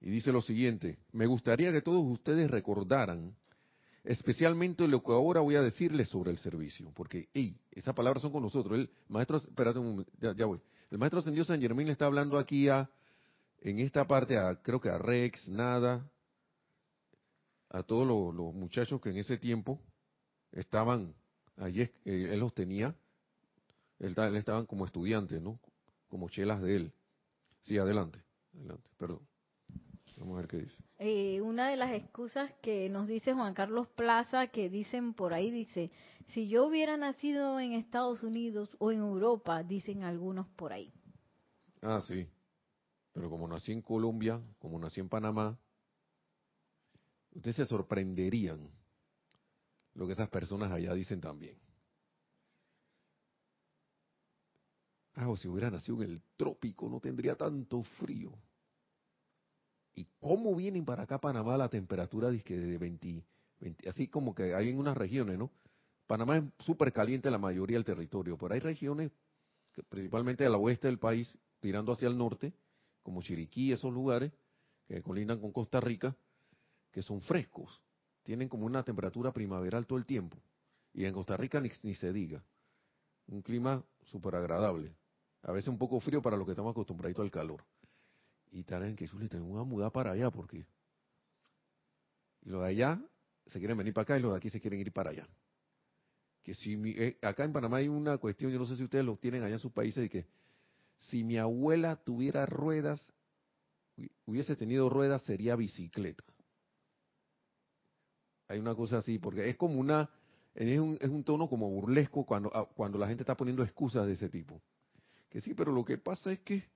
[0.00, 3.34] Y dice lo siguiente, me gustaría que todos ustedes recordaran
[4.04, 8.32] especialmente lo que ahora voy a decirles sobre el servicio, porque, hey, esas palabras son
[8.32, 8.76] con nosotros.
[8.76, 10.60] El maestro, espérate un momento, ya voy.
[10.92, 12.90] El maestro ascendido San Germán le está hablando aquí a,
[13.62, 16.06] en esta parte, a, creo que a Rex, Nada,
[17.70, 19.80] a todos los, muchachos que en ese tiempo
[20.50, 21.14] estaban,
[21.56, 22.94] allí eh, él los tenía,
[24.00, 25.58] él, estaban como estudiantes, ¿no?
[26.10, 26.92] Como chelas de él.
[27.62, 28.22] Sí, adelante,
[28.54, 29.26] adelante, perdón.
[30.18, 30.84] Vamos a ver qué dice.
[30.98, 35.50] Eh, una de las excusas que nos dice Juan Carlos Plaza, que dicen por ahí,
[35.50, 35.90] dice,
[36.28, 40.92] si yo hubiera nacido en Estados Unidos o en Europa, dicen algunos por ahí.
[41.80, 42.28] Ah, sí.
[43.12, 45.58] Pero como nací en Colombia, como nací en Panamá,
[47.34, 48.70] ustedes se sorprenderían
[49.94, 51.58] lo que esas personas allá dicen también.
[55.14, 58.32] Ah, o si hubiera nacido en el trópico no tendría tanto frío.
[59.94, 63.26] ¿Y cómo vienen para acá Panamá la temperatura de 20,
[63.60, 65.50] 20, así como que hay en unas regiones, ¿no?
[66.12, 69.10] Panamá es súper caliente la mayoría del territorio, pero hay regiones,
[69.88, 72.52] principalmente al oeste del país, tirando hacia el norte,
[73.02, 74.30] como Chiriquí, esos lugares,
[74.86, 76.14] que colindan con Costa Rica,
[76.90, 77.80] que son frescos,
[78.22, 80.36] tienen como una temperatura primaveral todo el tiempo.
[80.92, 82.44] Y en Costa Rica ni, se diga.
[83.28, 84.94] Un clima súper agradable.
[85.44, 87.64] A veces un poco frío para los que estamos acostumbrados al calor
[88.50, 90.66] y tal en que le tengo una muda para allá porque
[92.42, 93.00] los de allá
[93.46, 95.26] se quieren venir para acá y los de aquí se quieren ir para allá.
[96.42, 99.16] Que si eh, acá en Panamá hay una cuestión, yo no sé si ustedes lo
[99.16, 100.26] tienen allá en sus países, de que
[100.98, 103.12] si mi abuela tuviera ruedas,
[104.26, 106.24] hubiese tenido ruedas, sería bicicleta.
[108.48, 110.10] Hay una cosa así, porque es como una,
[110.54, 114.06] es un, es un tono como burlesco cuando, ah, cuando la gente está poniendo excusas
[114.06, 114.60] de ese tipo.
[115.30, 116.72] Que sí, pero lo que pasa es que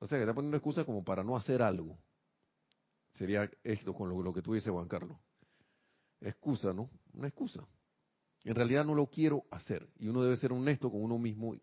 [0.00, 1.98] o sea, que está poniendo excusa como para no hacer algo.
[3.12, 5.18] Sería esto con lo, que tú dices, Juan Carlos.
[6.20, 6.90] Excusa, ¿no?
[7.14, 7.66] Una excusa.
[8.44, 9.88] En realidad no lo quiero hacer.
[9.98, 11.54] Y uno debe ser honesto con uno mismo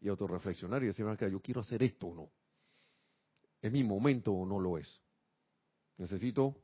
[0.00, 2.30] y autorreflexionar y decir, yo quiero hacer esto o no.
[3.62, 5.00] ¿Es mi momento o no lo es?
[5.96, 6.56] ¿Necesito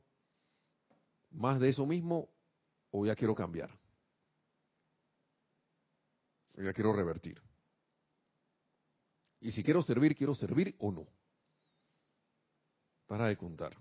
[1.31, 2.29] más de eso mismo
[2.91, 3.71] o ya quiero cambiar?
[6.57, 7.41] O ya quiero revertir.
[9.39, 11.07] Y si quiero servir, quiero servir o no.
[13.07, 13.75] Para de contar.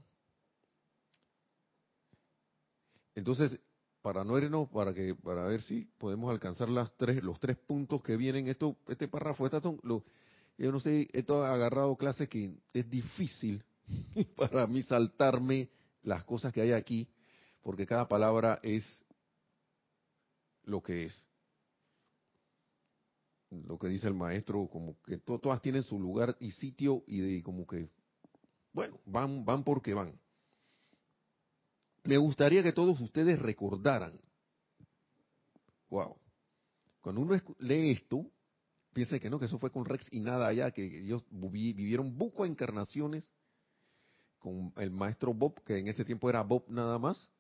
[3.15, 3.61] Entonces,
[4.03, 8.03] para no irnos, para que, para ver si podemos alcanzar las tres, los tres puntos
[8.03, 12.55] que vienen, esto, este párrafo, estas son, yo no sé, esto ha agarrado clases que
[12.73, 13.63] es difícil
[14.37, 15.69] para mí saltarme
[16.03, 17.09] las cosas que hay aquí,
[17.63, 18.85] porque cada palabra es
[20.65, 21.27] lo que es
[23.51, 27.43] lo que dice el maestro, como que todas tienen su lugar y sitio y de,
[27.43, 27.89] como que,
[28.73, 30.19] bueno, van, van porque van.
[32.05, 34.19] Me gustaría que todos ustedes recordaran,
[35.89, 36.17] wow,
[37.01, 38.31] cuando uno lee esto,
[38.93, 42.45] piensa que no, que eso fue con Rex y nada allá, que ellos vivieron buco
[42.45, 43.31] encarnaciones
[44.39, 47.31] con el maestro Bob, que en ese tiempo era Bob nada más.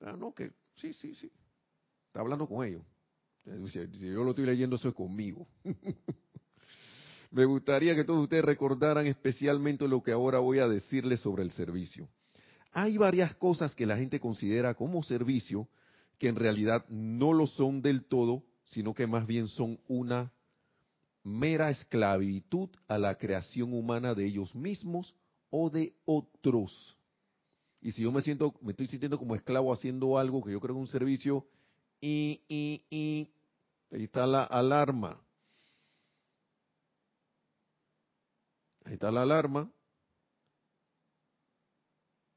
[0.00, 1.30] Ah, no, que sí, sí, sí,
[2.06, 2.82] está hablando con ellos.
[3.44, 5.46] Si yo lo estoy leyendo, eso es conmigo.
[7.30, 11.50] Me gustaría que todos ustedes recordaran especialmente lo que ahora voy a decirles sobre el
[11.50, 12.08] servicio.
[12.76, 15.68] Hay varias cosas que la gente considera como servicio
[16.18, 20.32] que en realidad no lo son del todo, sino que más bien son una
[21.22, 25.14] mera esclavitud a la creación humana de ellos mismos
[25.50, 26.98] o de otros.
[27.80, 30.74] Y si yo me siento, me estoy sintiendo como esclavo haciendo algo que yo creo
[30.74, 31.46] que es un servicio,
[32.00, 33.30] y, y, y,
[33.92, 35.20] ahí está la alarma.
[38.84, 39.70] Ahí está la alarma.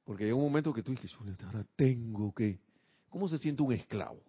[0.08, 2.62] Porque hay un momento que tú dices, ahora tengo que...
[3.10, 4.24] ¿Cómo se siente un esclavo?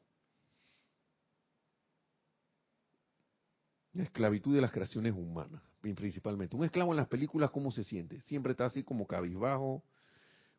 [3.93, 6.57] La esclavitud de las creaciones humanas, principalmente.
[6.57, 8.21] Un esclavo en las películas, ¿cómo se siente?
[8.23, 9.85] Siempre está así como cabizbajo,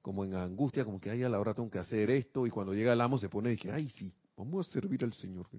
[0.02, 2.74] como en angustia, como que, ay, a la hora tengo que hacer esto, y cuando
[2.74, 5.50] llega el amo se pone y dice, ay, sí, vamos a servir al Señor.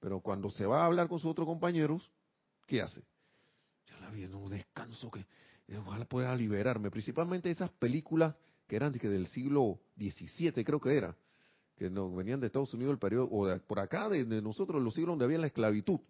[0.00, 2.10] Pero cuando se va a hablar con sus otros compañeros,
[2.66, 3.04] ¿qué hace?
[3.86, 5.24] Ya la vi en un descanso que
[5.78, 6.90] ojalá pueda liberarme.
[6.90, 8.34] Principalmente esas películas
[8.66, 11.16] que eran del siglo XVII, creo que era,
[11.76, 14.94] que nos venían de Estados Unidos, el periodo, o de, por acá, de, nosotros, los
[14.94, 16.00] siglos donde había la esclavitud.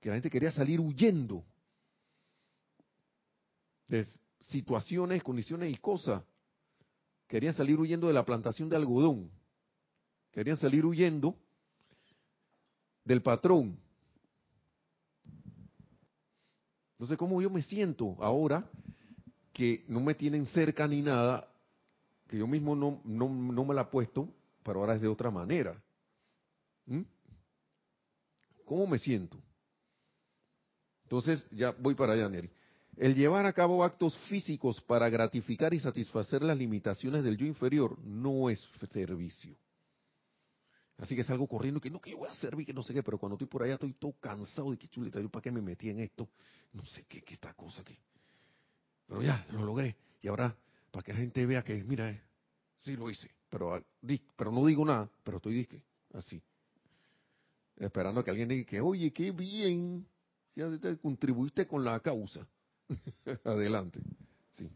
[0.00, 1.44] Que la gente quería salir huyendo
[3.88, 4.06] de
[4.48, 6.22] situaciones, condiciones y cosas.
[7.26, 9.30] Querían salir huyendo de la plantación de algodón
[10.38, 11.36] Querían salir huyendo
[13.04, 13.76] del patrón.
[17.06, 18.68] Sé cómo yo me siento ahora
[19.52, 21.48] que no me tienen cerca ni nada,
[22.26, 24.28] que yo mismo no, no, no me la he puesto,
[24.62, 25.80] pero ahora es de otra manera.
[26.86, 27.02] ¿Mm?
[28.64, 29.38] ¿Cómo me siento?
[31.04, 32.50] Entonces, ya voy para allá, Neri.
[32.96, 37.96] El llevar a cabo actos físicos para gratificar y satisfacer las limitaciones del yo inferior
[38.04, 39.56] no es servicio.
[40.98, 43.02] Así que salgo corriendo, que no, que yo voy a servir, que no sé qué,
[43.04, 45.62] pero cuando estoy por allá estoy todo cansado de que chuleta, yo para qué me
[45.62, 46.28] metí en esto,
[46.72, 47.96] no sé qué, qué esta cosa que...
[49.06, 49.96] Pero ya, lo logré.
[50.20, 50.54] Y ahora,
[50.90, 52.20] para que la gente vea que, mira, eh,
[52.80, 53.30] sí lo hice.
[53.48, 53.82] Pero, ah,
[54.36, 55.82] pero no digo nada, pero estoy disque,
[56.12, 56.42] así.
[57.76, 60.04] Esperando que alguien diga que, oye, qué bien,
[60.56, 62.46] ya te contribuiste con la causa.
[63.44, 64.00] Adelante.
[64.50, 64.68] Sí.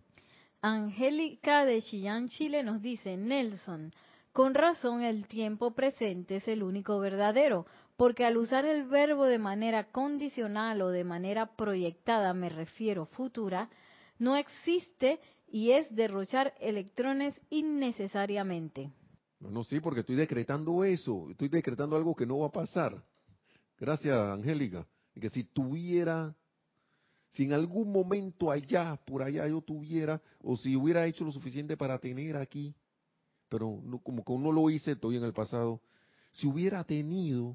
[0.61, 3.93] Angélica de Chillán, Chile nos dice, Nelson,
[4.33, 7.67] con razón el tiempo presente es el único verdadero,
[7.97, 13.69] porque al usar el verbo de manera condicional o de manera proyectada, me refiero futura,
[14.19, 18.91] no existe y es derrochar electrones innecesariamente.
[19.39, 23.05] No, sí, porque estoy decretando eso, estoy decretando algo que no va a pasar.
[23.79, 24.87] Gracias, Angélica.
[25.21, 26.35] Que si tuviera,
[27.33, 31.77] si en algún momento allá, por allá yo tuviera, o si hubiera hecho lo suficiente
[31.77, 32.75] para tener aquí,
[33.53, 35.83] pero no, como que no lo hice, estoy en el pasado,
[36.31, 37.55] si hubiera tenido,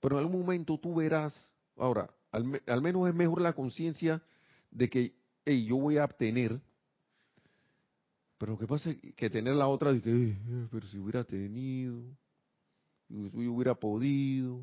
[0.00, 1.34] pero en algún momento tú verás,
[1.78, 4.22] ahora, al, menos es mejor la conciencia
[4.70, 5.14] de que,
[5.46, 6.60] hey, yo voy a obtener,
[8.36, 10.36] pero lo que pasa es que tener la otra, de que,
[10.70, 12.02] pero si hubiera tenido,
[13.08, 14.62] si hubiera podido,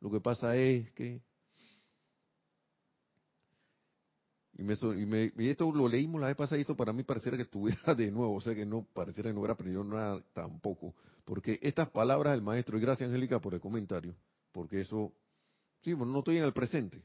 [0.00, 1.20] lo que pasa es que,
[4.58, 7.94] Y, me, esto lo leímos la vez pasada y esto para mí pareciera que estuviera
[7.94, 10.94] de nuevo, o sea que no pareciera que no hubiera aprendido nada tampoco.
[11.24, 14.16] Porque estas palabras del maestro, y gracias Angélica por el comentario,
[14.50, 15.12] porque eso,
[15.82, 17.00] sí, bueno, no estoy en el presente.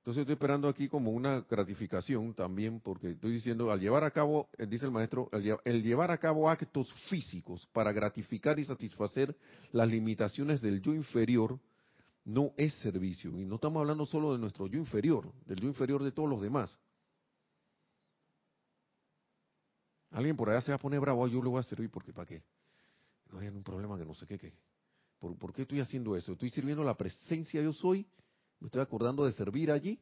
[0.00, 4.48] Entonces estoy esperando aquí como una gratificación también, porque estoy diciendo, al llevar a cabo,
[4.56, 9.36] eh, dice el maestro, el llevar a cabo actos físicos para gratificar y satisfacer
[9.72, 11.60] las limitaciones del yo inferior,
[12.30, 13.30] no es servicio.
[13.38, 16.40] Y no estamos hablando solo de nuestro yo inferior, del yo inferior de todos los
[16.40, 16.76] demás.
[20.10, 22.26] Alguien por allá se va a poner bravo, yo le voy a servir porque ¿para
[22.26, 22.42] qué?
[23.30, 24.52] No hay un problema que no sé qué, qué.
[25.18, 26.32] ¿Por, qué estoy haciendo eso?
[26.32, 28.06] Estoy sirviendo la presencia yo soy,
[28.58, 30.00] me estoy acordando de servir allí,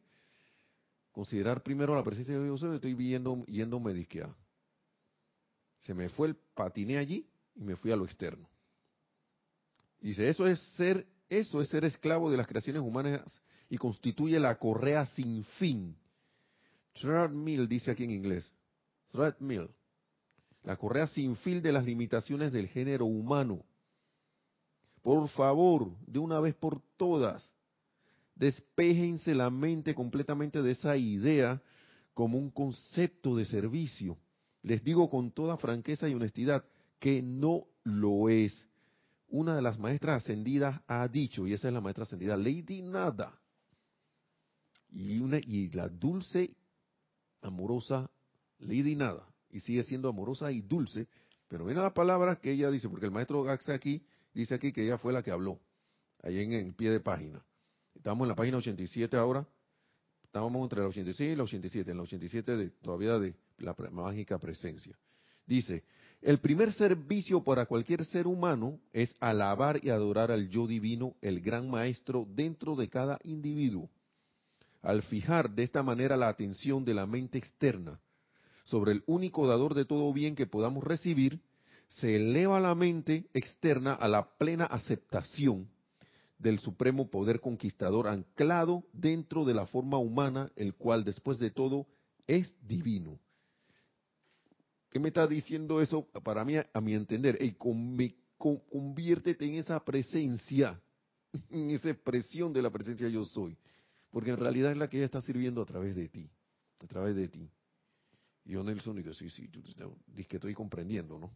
[1.13, 4.35] considerar primero la presencia de yo soy, estoy viendo, yéndome disquear.
[5.81, 8.49] Se me fue el patiné allí y me fui a lo externo.
[10.01, 14.59] Dice, eso es ser eso es ser esclavo de las creaciones humanas y constituye la
[14.59, 15.97] correa sin fin.
[16.95, 18.51] Treadmill dice aquí en inglés.
[19.13, 19.69] Treadmill.
[20.65, 23.65] La correa sin fin de las limitaciones del género humano.
[25.03, 27.53] Por favor, de una vez por todas,
[28.35, 31.63] despejense la mente completamente de esa idea
[32.15, 34.19] como un concepto de servicio.
[34.63, 36.65] Les digo con toda franqueza y honestidad
[36.99, 38.67] que no lo es
[39.29, 43.39] una de las maestras ascendidas ha dicho, y esa es la maestra ascendida, Lady Nada,
[44.91, 46.57] y, una, y la dulce,
[47.43, 48.11] amorosa
[48.59, 51.09] Lady Nada, y sigue siendo amorosa y dulce,
[51.49, 54.03] pero viene la palabra que ella dice, porque el maestro Gaxa aquí
[54.33, 55.61] dice aquí que ella fue la que habló,
[56.23, 57.45] ahí en el pie de página.
[57.95, 59.47] Estamos en la página 87 ahora,
[60.23, 64.39] estábamos entre la 86 y la 87, en la 87 de, todavía de la mágica
[64.39, 64.99] presencia.
[65.47, 65.85] Dice,
[66.21, 71.41] el primer servicio para cualquier ser humano es alabar y adorar al yo divino, el
[71.41, 73.89] gran maestro dentro de cada individuo.
[74.83, 78.01] Al fijar de esta manera la atención de la mente externa
[78.65, 81.41] sobre el único dador de todo bien que podamos recibir,
[81.89, 85.69] se eleva la mente externa a la plena aceptación
[86.39, 91.87] del supremo poder conquistador anclado dentro de la forma humana, el cual después de todo
[92.27, 93.19] es divino.
[94.99, 97.39] ¿Qué me está diciendo eso para mí, a mi entender?
[98.37, 100.83] conviértete en esa presencia,
[101.51, 103.57] en esa expresión de la presencia yo soy.
[104.11, 106.29] Porque en realidad es la que ella está sirviendo a través de ti,
[106.83, 107.49] a través de ti.
[108.45, 109.49] Y yo, Nelson, digo, sí, sí,
[110.09, 111.31] dice que estoy comprendiendo, ¿no?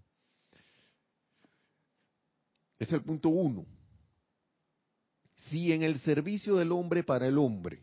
[2.81, 3.65] Es el punto uno.
[5.51, 7.81] Si en el servicio del hombre para el hombre,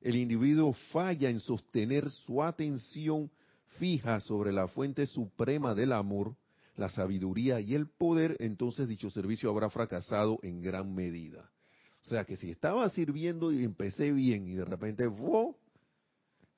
[0.00, 3.30] el individuo falla en sostener su atención
[3.78, 6.36] fija sobre la fuente suprema del amor,
[6.76, 11.50] la sabiduría y el poder, entonces dicho servicio habrá fracasado en gran medida.
[12.02, 15.04] O sea que si estaba sirviendo y empecé bien y de repente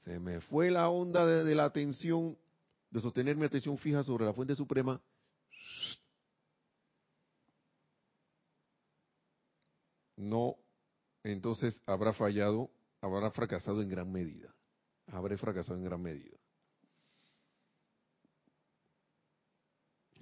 [0.04, 2.36] se me fue la onda de, la atención,
[2.90, 5.00] de sostener mi atención fija sobre la fuente suprema,
[10.16, 10.56] no,
[11.24, 14.54] entonces habrá fallado, habrá fracasado en gran medida.
[15.08, 16.41] Habré fracasado en gran medida.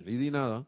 [0.04, 0.66] Di nada.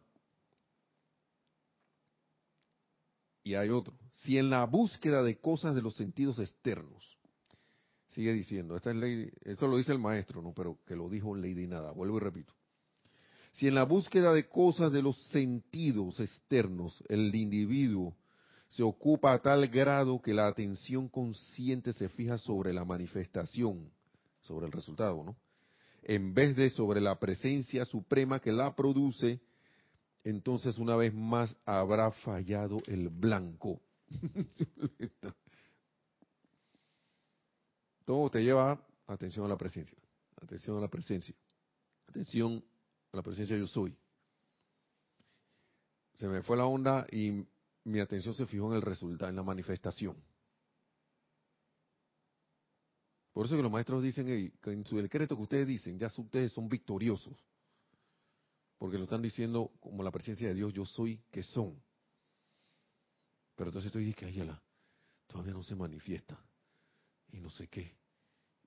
[3.45, 3.95] Y hay otro.
[4.22, 7.18] Si en la búsqueda de cosas de los sentidos externos,
[8.09, 11.35] sigue diciendo, esta es ley, esto lo dice el maestro, no, pero que lo dijo
[11.35, 12.55] Lady Nada, vuelvo y repito.
[13.53, 18.16] Si en la búsqueda de cosas de los sentidos externos el individuo
[18.68, 23.91] se ocupa a tal grado que la atención consciente se fija sobre la manifestación,
[24.41, 25.37] sobre el resultado, ¿no?
[26.03, 29.40] En vez de sobre la presencia suprema que la produce,
[30.24, 33.80] entonces una vez más habrá fallado el blanco.
[38.05, 39.96] Todo te lleva atención a la presencia,
[40.40, 41.34] atención a la presencia,
[42.09, 42.64] atención
[43.12, 43.96] a la presencia yo soy.
[46.16, 47.46] Se me fue la onda y
[47.84, 50.16] mi atención se fijó en el resultado, en la manifestación.
[53.33, 56.53] Por eso que los maestros dicen que en su decreto que ustedes dicen, ya ustedes
[56.53, 57.37] son victoriosos.
[58.76, 61.80] Porque lo están diciendo como la presencia de Dios, yo soy que son.
[63.55, 64.62] Pero entonces estoy diciendo que la
[65.28, 66.39] todavía no se manifiesta.
[67.30, 67.97] Y no sé qué.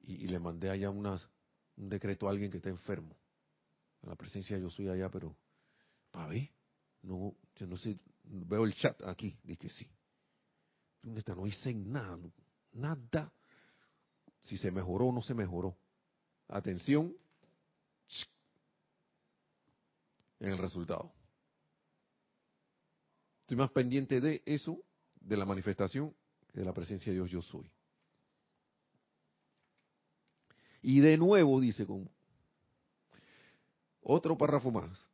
[0.01, 1.27] Y, le mandé allá unas,
[1.75, 3.15] un decreto a alguien que está enfermo.
[4.01, 5.35] A la presencia de yo soy allá, pero
[6.11, 6.49] para ver.
[7.01, 9.87] No, yo no sé, veo el chat aquí, dice sí.
[11.03, 11.35] ¿Dónde está?
[11.35, 12.17] No dicen nada,
[12.71, 13.31] nada.
[14.45, 15.77] Si se mejoró o no se mejoró.
[16.47, 17.15] Atención
[20.39, 21.11] en el resultado.
[23.41, 24.79] Estoy más pendiente de eso,
[25.19, 26.15] de la manifestación,
[26.51, 27.69] que de la presencia de Dios yo soy.
[30.81, 32.09] Y de nuevo dice con
[34.01, 35.07] otro párrafo más,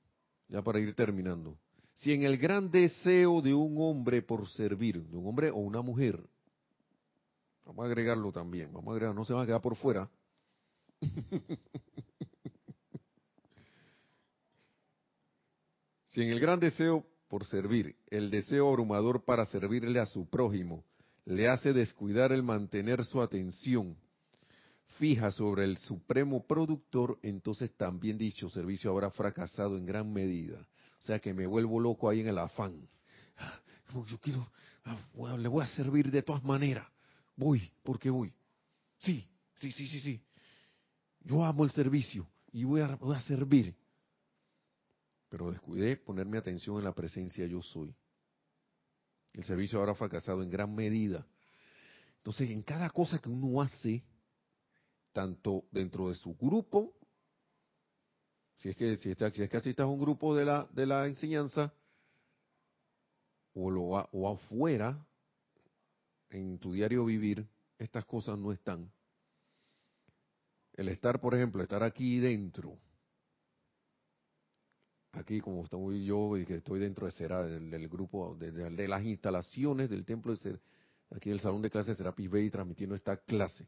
[0.47, 1.57] ya para ir terminando
[2.01, 5.81] si en el gran deseo de un hombre por servir, de un hombre o una
[5.81, 6.19] mujer,
[7.71, 10.09] vamos a agregarlo también, vamos a agregar, no se va a quedar por fuera.
[16.07, 20.83] si en el gran deseo por servir, el deseo abrumador para servirle a su prójimo,
[21.23, 23.95] le hace descuidar el mantener su atención
[24.97, 30.59] fija sobre el supremo productor, entonces también dicho servicio habrá fracasado en gran medida.
[30.99, 32.89] O sea que me vuelvo loco ahí en el afán.
[33.37, 33.61] Ah,
[34.07, 34.51] yo quiero,
[34.83, 34.97] ah,
[35.37, 36.85] le voy a servir de todas maneras.
[37.35, 38.33] Voy, porque voy.
[38.99, 40.21] Sí, sí, sí, sí, sí.
[41.21, 43.75] Yo amo el servicio y voy a, servir.
[45.29, 47.95] Pero descuidé ponerme atención en la presencia yo soy.
[49.33, 51.25] El servicio habrá fracasado en gran medida.
[52.17, 54.03] Entonces, en cada cosa que uno hace,
[55.13, 56.93] tanto dentro de su grupo
[58.61, 60.85] si es que si, está, si es que asistas a un grupo de la, de
[60.85, 61.73] la enseñanza
[63.55, 65.03] o, lo, o afuera,
[66.31, 68.91] en tu diario vivir, estas cosas no están.
[70.73, 72.77] El estar, por ejemplo, estar aquí dentro,
[75.11, 79.89] aquí como estamos yo y que estoy dentro de Será, del, grupo, de, las instalaciones
[79.89, 80.59] del templo de Será,
[81.11, 83.67] aquí en el salón de clases de Serapis Bay transmitiendo esta clase.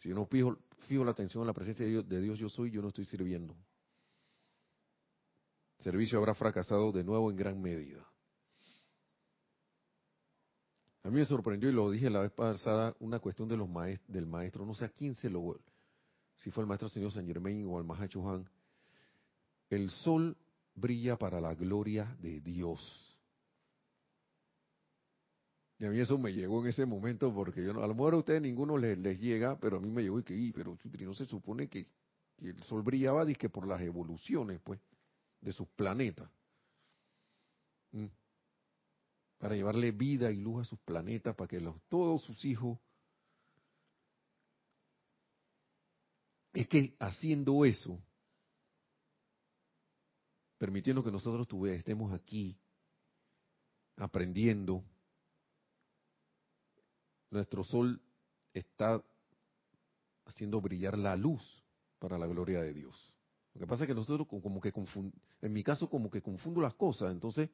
[0.00, 2.48] Si yo no fijo, fijo la atención a la presencia de Dios, de Dios yo
[2.48, 3.56] soy, yo no estoy sirviendo
[5.84, 8.02] servicio habrá fracasado de nuevo en gran medida.
[11.04, 13.68] A mí me sorprendió y lo dije la vez pasada una cuestión de los
[14.08, 15.60] del maestro, no sé a quién se lo,
[16.36, 18.48] si fue el maestro señor San Germain o el Mahacho Han.
[19.68, 20.36] El sol
[20.74, 22.80] brilla para la gloria de Dios.
[25.78, 28.14] Y a mí eso me llegó en ese momento porque yo no, a lo mejor
[28.14, 31.26] a ustedes ninguno les, llega, pero a mí me llegó y que, pero no se
[31.26, 31.86] supone que,
[32.38, 34.80] el sol brillaba que por las evoluciones, pues
[35.40, 36.30] de sus planetas.
[39.44, 42.78] Para llevarle vida y luz a sus planetas, para que los, todos sus hijos...
[46.54, 48.02] Es que haciendo eso,
[50.56, 52.58] permitiendo que nosotros estemos aquí
[53.96, 54.82] aprendiendo,
[57.28, 58.00] nuestro sol
[58.54, 59.04] está
[60.24, 61.62] haciendo brillar la luz
[61.98, 63.12] para la gloria de Dios.
[63.52, 64.72] Lo que pasa es que nosotros como que
[65.42, 67.50] en mi caso como que confundo las cosas, entonces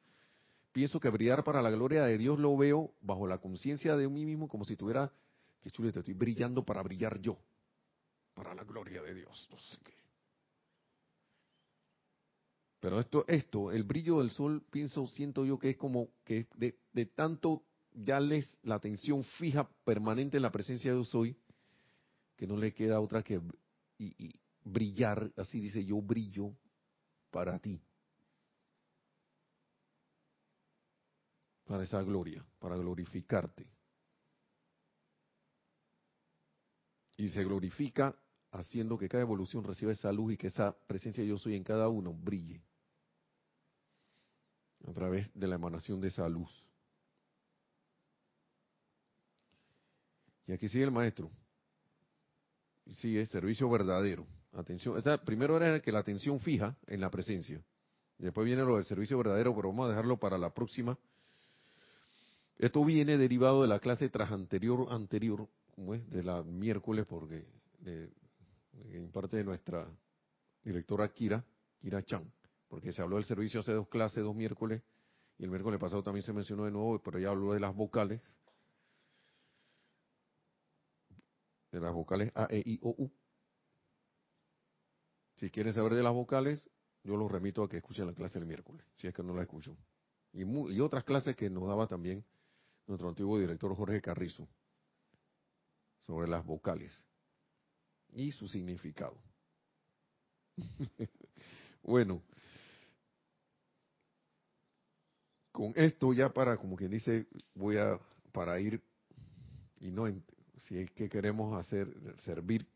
[0.71, 4.25] pienso que brillar para la gloria de Dios lo veo bajo la conciencia de mí
[4.25, 5.11] mismo como si tuviera,
[5.61, 7.37] que chuleta, estoy brillando para brillar yo,
[8.33, 9.47] para la gloria de Dios.
[9.51, 9.93] No sé qué.
[12.79, 16.79] Pero esto, esto, el brillo del sol, pienso, siento yo que es como que de,
[16.93, 17.63] de tanto
[17.93, 21.37] ya les la atención fija permanente en la presencia de Dios hoy,
[22.37, 23.39] que no le queda otra que
[23.99, 26.55] y, brillar, así dice, yo brillo
[27.29, 27.79] para ti.
[31.71, 33.65] Para esa gloria, para glorificarte.
[37.15, 38.13] Y se glorifica
[38.51, 41.87] haciendo que cada evolución reciba esa luz y que esa presencia yo soy en cada
[41.87, 42.61] uno brille.
[44.85, 46.51] A través de la emanación de esa luz.
[50.47, 51.31] Y aquí sigue el maestro.
[52.83, 54.27] Y sigue servicio verdadero.
[54.51, 57.63] Atención, primero era que la atención fija en la presencia.
[58.17, 60.99] Después viene lo del servicio verdadero, pero vamos a dejarlo para la próxima.
[62.61, 67.47] Esto viene derivado de la clase tras anterior, anterior, de la miércoles, porque
[67.83, 69.91] en parte de nuestra
[70.63, 71.43] directora Kira,
[71.79, 72.31] Kira Chan,
[72.67, 74.83] porque se habló del servicio hace dos clases, dos miércoles,
[75.39, 78.21] y el miércoles pasado también se mencionó de nuevo, pero ya habló de las vocales,
[81.71, 83.11] de las vocales A, E, I, O, U.
[85.33, 86.69] Si quieren saber de las vocales,
[87.03, 89.41] yo los remito a que escuchen la clase del miércoles, si es que no la
[89.41, 89.75] escuchan.
[90.31, 92.23] Y, y otras clases que nos daba también
[92.91, 94.47] nuestro antiguo director Jorge Carrizo
[96.01, 97.05] sobre las vocales
[98.13, 99.17] y su significado.
[101.83, 102.21] bueno,
[105.53, 107.97] con esto ya para, como quien dice, voy a,
[108.33, 108.83] para ir,
[109.79, 110.05] y no,
[110.57, 111.87] si es que queremos hacer,
[112.19, 112.67] servir,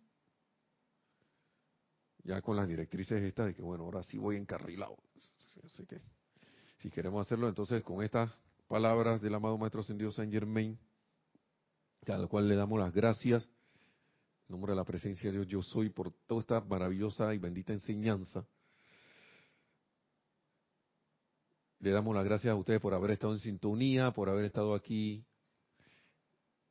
[2.24, 4.98] ya con las directrices estas de que, bueno, ahora sí voy encarrilado.
[5.64, 6.02] Así que,
[6.78, 8.32] si queremos hacerlo, entonces con estas
[8.68, 10.78] palabras del amado Maestro Ascendido Saint Germain,
[12.08, 13.50] al cual le damos las gracias,
[14.48, 17.74] en nombre de la presencia de Dios, yo soy por toda esta maravillosa y bendita
[17.74, 18.46] enseñanza.
[21.80, 25.26] Le damos las gracias a ustedes por haber estado en sintonía, por haber estado aquí,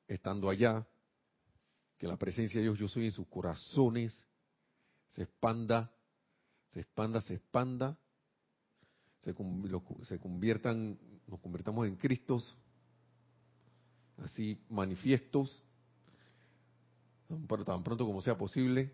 [0.06, 0.86] estando allá.
[1.98, 4.26] Que la presencia de Dios, yo soy en sus corazones,
[5.08, 5.92] se expanda,
[6.68, 7.96] se expanda, se expanda,
[9.24, 9.34] se,
[10.02, 12.56] se conviertan, nos convertamos en Cristos,
[14.18, 15.62] así manifiestos,
[17.64, 18.92] tan pronto como sea posible,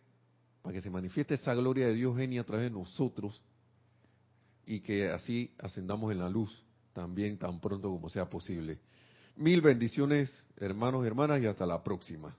[0.62, 3.43] para que se manifieste esa gloria de Dios genia a través de nosotros
[4.66, 8.78] y que así ascendamos en la luz también tan pronto como sea posible.
[9.37, 12.37] Mil bendiciones, hermanos y hermanas, y hasta la próxima.